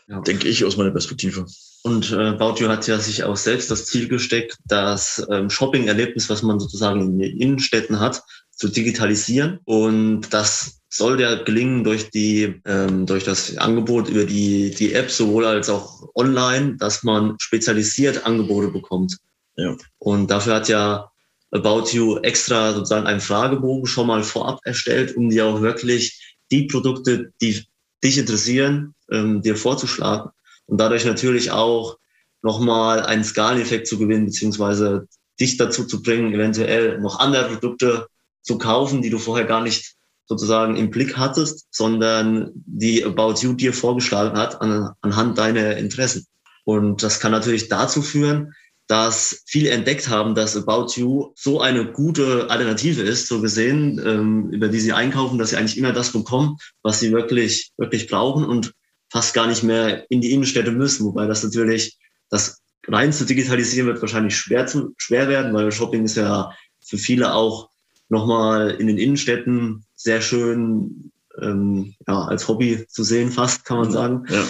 Ja. 0.09 0.21
Denke 0.21 0.49
ich 0.49 0.65
aus 0.65 0.77
meiner 0.77 0.91
Perspektive. 0.93 1.47
Und 1.83 2.13
äh, 2.13 2.33
Bautio 2.33 2.69
hat 2.69 2.87
ja 2.87 2.99
sich 2.99 3.25
auch 3.25 3.37
selbst 3.37 3.71
das 3.71 3.87
Ziel 3.87 4.09
gesteckt, 4.09 4.57
das 4.67 5.27
ähm, 5.31 5.51
Shopping-Erlebnis, 5.51 6.31
was 6.31 6.43
man 6.43 6.61
sozusagen 6.61 7.01
in 7.01 7.19
den 7.19 7.39
Innenstädten 7.39 7.99
hat, 7.99 8.23
zu 8.55 8.69
digitalisieren. 8.69 9.59
Und 9.65 10.33
das 10.33 10.81
soll 10.89 11.17
der 11.17 11.45
gelingen 11.45 11.85
durch 11.85 12.11
die 12.11 12.61
ähm, 12.67 13.07
durch 13.07 13.25
das 13.25 13.57
Angebot 13.57 14.09
über 14.09 14.25
die 14.25 14.71
die 14.71 14.93
App 14.93 15.11
sowohl 15.11 15.47
als 15.47 15.71
auch 15.71 16.09
online, 16.15 16.77
dass 16.77 17.03
man 17.03 17.37
spezialisiert 17.41 18.27
Angebote 18.27 18.69
bekommt. 18.69 19.17
Ja. 19.57 19.77
Und 19.99 20.31
dafür 20.31 20.57
hat 20.57 20.69
ja 20.69 21.11
About 21.51 21.91
You 21.93 22.19
extra 22.19 22.73
sozusagen 22.73 23.07
einen 23.07 23.21
Fragebogen 23.21 23.87
schon 23.87 24.07
mal 24.07 24.23
vorab 24.23 24.61
erstellt, 24.65 25.17
um 25.17 25.31
dir 25.31 25.47
auch 25.47 25.61
wirklich 25.61 26.37
die 26.51 26.65
Produkte, 26.65 27.33
die 27.41 27.65
dich 28.05 28.19
interessieren, 28.19 28.95
ähm, 29.11 29.43
dir 29.43 29.57
vorzuschlagen 29.57 30.31
und 30.67 30.79
dadurch 30.79 31.05
natürlich 31.05 31.51
auch 31.51 31.97
nochmal 32.43 33.01
einen 33.03 33.25
Skaleneffekt 33.25 33.87
zu 33.87 33.99
gewinnen, 33.99 34.27
beziehungsweise 34.27 35.07
dich 35.41 35.57
dazu 35.57 35.85
zu 35.85 36.03
bringen, 36.03 36.35
eventuell 36.35 37.01
noch 37.01 37.19
andere 37.19 37.49
Produkte 37.49 38.09
zu 38.43 38.59
kaufen, 38.59 39.03
die 39.03 39.11
du 39.11 39.19
vorher 39.19 39.47
gar 39.47 39.63
nicht 39.63 39.95
sozusagen 40.27 40.77
im 40.77 40.91
Blick 40.91 41.17
hattest, 41.17 41.67
sondern 41.71 42.51
die 42.55 43.05
About 43.05 43.35
You 43.41 43.53
dir 43.53 43.73
vorgeschlagen 43.73 44.37
hat 44.37 44.61
an, 44.61 44.91
anhand 45.01 45.39
deiner 45.39 45.77
Interessen. 45.77 46.27
Und 46.65 47.03
das 47.03 47.21
kann 47.21 47.33
natürlich 47.33 47.69
dazu 47.69 48.03
führen, 48.03 48.55
dass 48.87 49.43
viele 49.47 49.71
entdeckt 49.71 50.09
haben, 50.09 50.35
dass 50.35 50.57
About 50.57 50.93
You 50.97 51.33
so 51.35 51.61
eine 51.61 51.93
gute 51.93 52.51
Alternative 52.51 53.03
ist, 53.03 53.29
so 53.29 53.41
gesehen, 53.41 54.01
ähm, 54.05 54.51
über 54.51 54.69
die 54.69 54.81
sie 54.81 54.93
einkaufen, 54.93 55.39
dass 55.39 55.51
sie 55.51 55.57
eigentlich 55.57 55.79
immer 55.79 55.93
das 55.93 56.13
bekommen, 56.13 56.57
was 56.83 57.01
sie 57.01 57.13
wirklich, 57.13 57.73
wirklich 57.77 58.09
brauchen 58.09 58.45
und 58.45 58.73
fast 59.11 59.35
gar 59.35 59.47
nicht 59.47 59.63
mehr 59.63 60.11
in 60.11 60.21
die 60.21 60.33
Innenstädte 60.33 60.73
müssen. 60.73 61.07
Wobei 61.07 61.27
das 61.27 61.43
natürlich, 61.43 61.99
das 62.31 62.61
rein 62.89 63.13
zu 63.13 63.25
digitalisieren 63.25 63.87
wird 63.87 64.01
wahrscheinlich 64.01 64.37
schwer, 64.37 64.67
zu, 64.67 64.95
schwer 64.97 65.29
werden, 65.29 65.55
weil 65.55 65.71
Shopping 65.71 66.05
ist 66.05 66.17
ja 66.17 66.53
für 66.85 66.99
viele 66.99 67.35
auch 67.35 67.71
nochmal 68.13 68.71
in 68.73 68.87
den 68.87 68.99
Innenstädten 68.99 69.85
sehr 69.97 70.21
schön 70.21 71.11
ähm, 71.41 71.95
ja, 72.07 72.25
als 72.25 72.47
Hobby 72.47 72.87
zu 72.87 73.03
sehen, 73.03 73.33
fast 73.33 73.65
kann 73.65 73.79
man 73.79 73.91
sagen. 73.91 74.25
Ja. 74.29 74.47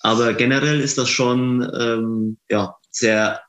Aber 0.00 0.34
generell 0.34 0.80
ist 0.80 0.98
das 0.98 1.08
schon 1.08 1.66
ähm, 1.78 2.36
ja, 2.50 2.74
sehr 2.90 3.40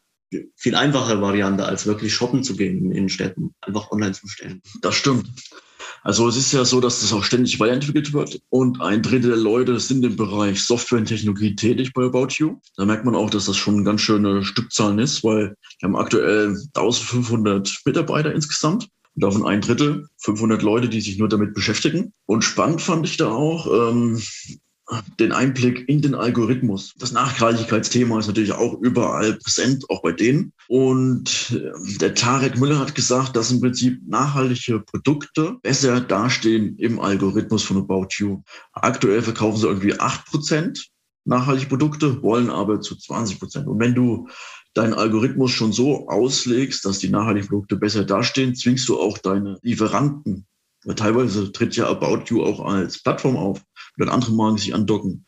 viel 0.56 0.76
einfachere 0.76 1.22
Variante, 1.22 1.66
als 1.66 1.86
wirklich 1.86 2.14
shoppen 2.14 2.44
zu 2.44 2.56
gehen 2.56 2.86
in 2.86 2.92
Innenstädten, 2.92 3.56
einfach 3.62 3.92
online 3.92 4.14
zu 4.14 4.28
stellen. 4.28 4.62
Das 4.82 4.96
stimmt. 4.96 5.28
Also 6.04 6.28
es 6.28 6.38
ist 6.38 6.54
ja 6.54 6.64
so, 6.64 6.80
dass 6.80 7.02
das 7.02 7.12
auch 7.14 7.24
ständig 7.24 7.60
weiterentwickelt 7.60 8.14
wird 8.14 8.40
und 8.50 8.80
ein 8.80 9.02
Drittel 9.02 9.32
der 9.32 9.40
Leute 9.40 9.80
sind 9.80 10.06
im 10.06 10.16
Bereich 10.16 10.64
Software 10.64 11.00
und 11.00 11.06
Technologie 11.06 11.56
tätig 11.56 11.94
bei 11.94 12.04
About 12.04 12.28
You. 12.38 12.58
Da 12.78 12.86
merkt 12.86 13.06
man 13.06 13.16
auch, 13.16 13.32
dass 13.32 13.46
das 13.46 13.58
schon 13.58 13.84
ganz 13.84 14.02
schöne 14.02 14.46
Stückzahlen 14.46 15.00
ist, 15.00 15.24
weil 15.24 15.56
wir 15.80 15.88
haben 15.88 15.96
aktuell 15.96 16.50
1500 16.76 17.82
Mitarbeiter 17.86 18.32
insgesamt. 18.32 18.88
Und 19.16 19.24
davon 19.24 19.46
ein 19.46 19.62
Drittel, 19.62 20.08
500 20.18 20.62
Leute, 20.62 20.90
die 20.90 21.02
sich 21.02 21.18
nur 21.18 21.30
damit 21.30 21.54
beschäftigen. 21.54 22.14
Und 22.26 22.44
spannend 22.44 22.82
fand 22.82 23.06
ich 23.08 23.18
da 23.18 23.30
auch, 23.30 23.68
ähm, 23.68 24.22
den 25.20 25.32
Einblick 25.32 25.90
in 25.90 26.02
den 26.02 26.14
Algorithmus. 26.14 26.94
Das 27.00 27.12
Nachhaltigkeitsthema 27.12 28.20
ist 28.20 28.28
natürlich 28.28 28.52
auch 28.52 28.80
überall 28.82 29.34
präsent, 29.34 29.90
auch 29.90 30.04
bei 30.04 30.12
denen. 30.12 30.54
Und 30.68 31.56
äh, 31.56 31.98
der 31.98 32.14
Tarek 32.14 32.60
Müller 32.60 32.80
hat 32.80 32.94
gesagt, 32.94 33.36
dass 33.36 33.52
im 33.52 33.62
Prinzip 33.62 34.00
nachhaltige 34.08 34.82
Produkte 34.82 35.58
besser 35.64 36.02
dastehen 36.02 36.78
im 36.78 37.00
Algorithmus 37.00 37.64
von 37.64 37.78
About 37.78 38.10
You. 38.18 38.44
Aktuell 38.74 39.24
verkaufen 39.24 39.58
sie 39.58 39.68
irgendwie 39.68 40.00
acht 40.00 40.26
Prozent 40.26 40.88
nachhaltige 41.26 41.70
Produkte, 41.70 42.22
wollen 42.22 42.52
aber 42.52 42.82
zu 42.82 42.96
20 42.96 43.40
Prozent. 43.40 43.68
Und 43.68 43.80
wenn 43.80 43.96
du 43.96 44.28
deinen 44.76 44.94
Algorithmus 44.94 45.52
schon 45.52 45.74
so 45.74 46.08
auslegst, 46.10 46.86
dass 46.86 47.00
die 47.00 47.10
nachhaltigen 47.10 47.50
Produkte 47.50 47.78
besser 47.78 48.04
dastehen, 48.04 48.56
zwingst 48.56 48.88
du 48.88 49.00
auch 49.00 49.18
deine 49.18 49.58
Lieferanten. 49.64 50.46
Weil 50.84 50.96
teilweise 50.96 51.52
tritt 51.52 51.76
ja 51.76 51.90
About 51.90 52.26
You 52.28 52.44
auch 52.44 52.64
als 52.64 53.02
Plattform 53.02 53.38
auf 53.38 53.62
dann 53.98 54.10
andere 54.10 54.34
Marken 54.34 54.58
sich 54.58 54.76
andocken, 54.76 55.26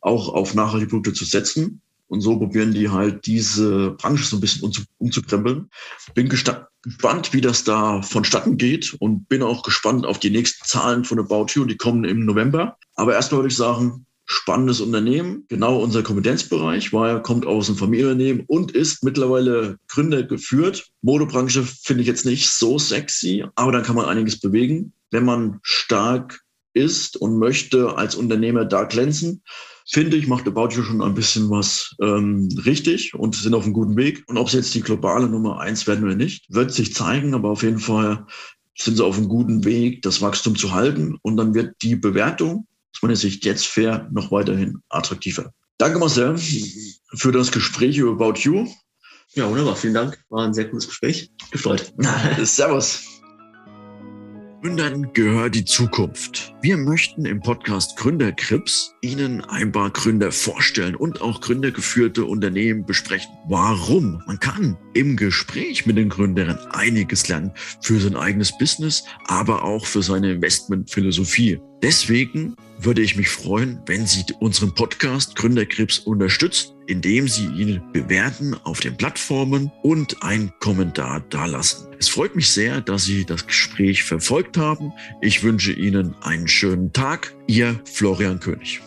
auch 0.00 0.28
auf 0.28 0.54
nachhaltige 0.54 0.90
Produkte 0.90 1.12
zu 1.14 1.24
setzen. 1.24 1.80
Und 2.08 2.22
so 2.22 2.36
probieren 2.36 2.74
die 2.74 2.90
halt 2.90 3.24
diese 3.26 3.92
Branche 3.92 4.24
so 4.24 4.36
ein 4.36 4.40
bisschen 4.40 4.68
umzukrempeln. 4.98 5.70
Bin 6.14 6.28
gespannt, 6.28 7.32
wie 7.32 7.40
das 7.40 7.62
da 7.62 8.02
vonstatten 8.02 8.56
geht 8.56 8.96
und 8.98 9.28
bin 9.28 9.44
auch 9.44 9.62
gespannt 9.62 10.04
auf 10.04 10.18
die 10.18 10.30
nächsten 10.30 10.66
Zahlen 10.66 11.04
von 11.04 11.20
About 11.20 11.46
You. 11.54 11.64
Die 11.64 11.76
kommen 11.76 12.04
im 12.04 12.24
November. 12.24 12.76
Aber 12.96 13.14
erstmal 13.14 13.42
würde 13.42 13.50
ich 13.50 13.56
sagen, 13.56 14.06
spannendes 14.32 14.80
Unternehmen, 14.80 15.44
genau 15.48 15.82
unser 15.82 16.04
Kompetenzbereich, 16.04 16.92
weil 16.92 17.16
er 17.16 17.20
kommt 17.20 17.46
aus 17.46 17.68
einem 17.68 17.78
Familienunternehmen 17.78 18.44
und 18.46 18.70
ist 18.70 19.02
mittlerweile 19.02 19.76
Gründer 19.88 20.22
geführt. 20.22 20.86
Modebranche 21.02 21.64
finde 21.64 22.02
ich 22.02 22.06
jetzt 22.06 22.24
nicht 22.24 22.48
so 22.48 22.78
sexy, 22.78 23.44
aber 23.56 23.72
dann 23.72 23.82
kann 23.82 23.96
man 23.96 24.04
einiges 24.04 24.38
bewegen, 24.38 24.92
wenn 25.10 25.24
man 25.24 25.58
stark 25.62 26.42
ist 26.74 27.16
und 27.16 27.38
möchte 27.38 27.96
als 27.96 28.14
Unternehmer 28.14 28.64
da 28.64 28.84
glänzen, 28.84 29.42
finde 29.90 30.16
ich, 30.16 30.28
macht 30.28 30.46
About 30.46 30.76
You 30.76 30.84
schon 30.84 31.02
ein 31.02 31.14
bisschen 31.14 31.50
was 31.50 31.96
ähm, 32.00 32.48
richtig 32.64 33.12
und 33.14 33.34
sind 33.34 33.54
auf 33.54 33.64
einem 33.64 33.72
guten 33.72 33.96
Weg. 33.96 34.22
Und 34.28 34.38
ob 34.38 34.48
sie 34.48 34.58
jetzt 34.58 34.72
die 34.74 34.80
globale 34.80 35.28
Nummer 35.28 35.58
eins 35.58 35.88
werden 35.88 36.04
oder 36.04 36.14
nicht, 36.14 36.44
wird 36.54 36.70
sich 36.70 36.94
zeigen, 36.94 37.34
aber 37.34 37.50
auf 37.50 37.64
jeden 37.64 37.80
Fall 37.80 38.26
sind 38.78 38.96
sie 38.96 39.04
auf 39.04 39.18
einem 39.18 39.28
guten 39.28 39.64
Weg, 39.64 40.02
das 40.02 40.22
Wachstum 40.22 40.54
zu 40.54 40.72
halten. 40.72 41.18
Und 41.22 41.36
dann 41.36 41.52
wird 41.52 41.74
die 41.82 41.96
Bewertung 41.96 42.68
aus 42.94 43.02
meiner 43.02 43.16
Sicht 43.16 43.44
jetzt 43.44 43.66
fair 43.66 44.08
noch 44.12 44.30
weiterhin 44.30 44.82
attraktiver. 44.88 45.52
Danke 45.78 45.98
Marcel 45.98 46.36
für 47.14 47.32
das 47.32 47.50
Gespräch 47.52 47.98
über 47.98 48.12
About 48.12 48.40
You. 48.40 48.68
Ja, 49.34 49.48
wunderbar. 49.48 49.76
Vielen 49.76 49.94
Dank. 49.94 50.22
War 50.28 50.44
ein 50.44 50.54
sehr 50.54 50.68
cooles 50.68 50.88
Gespräch. 50.88 51.30
Gefreut. 51.52 51.92
Servus. 52.42 53.19
Gründern 54.62 55.14
gehört 55.14 55.54
die 55.54 55.64
Zukunft. 55.64 56.52
Wir 56.60 56.76
möchten 56.76 57.24
im 57.24 57.40
Podcast 57.40 57.96
Gründerkrips 57.96 58.94
Ihnen 59.00 59.42
ein 59.42 59.72
paar 59.72 59.88
Gründer 59.88 60.30
vorstellen 60.32 60.94
und 60.94 61.22
auch 61.22 61.40
gründergeführte 61.40 62.26
Unternehmen 62.26 62.84
besprechen. 62.84 63.30
Warum? 63.48 64.22
Man 64.26 64.38
kann 64.38 64.76
im 64.92 65.16
Gespräch 65.16 65.86
mit 65.86 65.96
den 65.96 66.10
Gründern 66.10 66.58
einiges 66.72 67.26
lernen 67.28 67.52
für 67.80 67.98
sein 67.98 68.16
eigenes 68.16 68.56
Business, 68.58 69.04
aber 69.28 69.64
auch 69.64 69.86
für 69.86 70.02
seine 70.02 70.32
Investmentphilosophie. 70.32 71.58
Deswegen 71.82 72.54
würde 72.78 73.00
ich 73.00 73.16
mich 73.16 73.30
freuen, 73.30 73.80
wenn 73.86 74.06
Sie 74.06 74.24
unseren 74.40 74.74
Podcast 74.74 75.36
Gründerkrebs 75.36 76.00
unterstützen, 76.00 76.74
indem 76.90 77.28
Sie 77.28 77.46
ihn 77.46 77.80
bewerten 77.92 78.54
auf 78.64 78.80
den 78.80 78.96
Plattformen 78.96 79.70
und 79.82 80.22
einen 80.22 80.52
Kommentar 80.58 81.20
dalassen. 81.30 81.86
Es 81.98 82.08
freut 82.08 82.34
mich 82.34 82.50
sehr, 82.50 82.80
dass 82.80 83.04
Sie 83.04 83.24
das 83.24 83.46
Gespräch 83.46 84.02
verfolgt 84.02 84.56
haben. 84.56 84.92
Ich 85.20 85.42
wünsche 85.44 85.72
Ihnen 85.72 86.14
einen 86.22 86.48
schönen 86.48 86.92
Tag. 86.92 87.34
Ihr 87.46 87.80
Florian 87.84 88.40
König. 88.40 88.80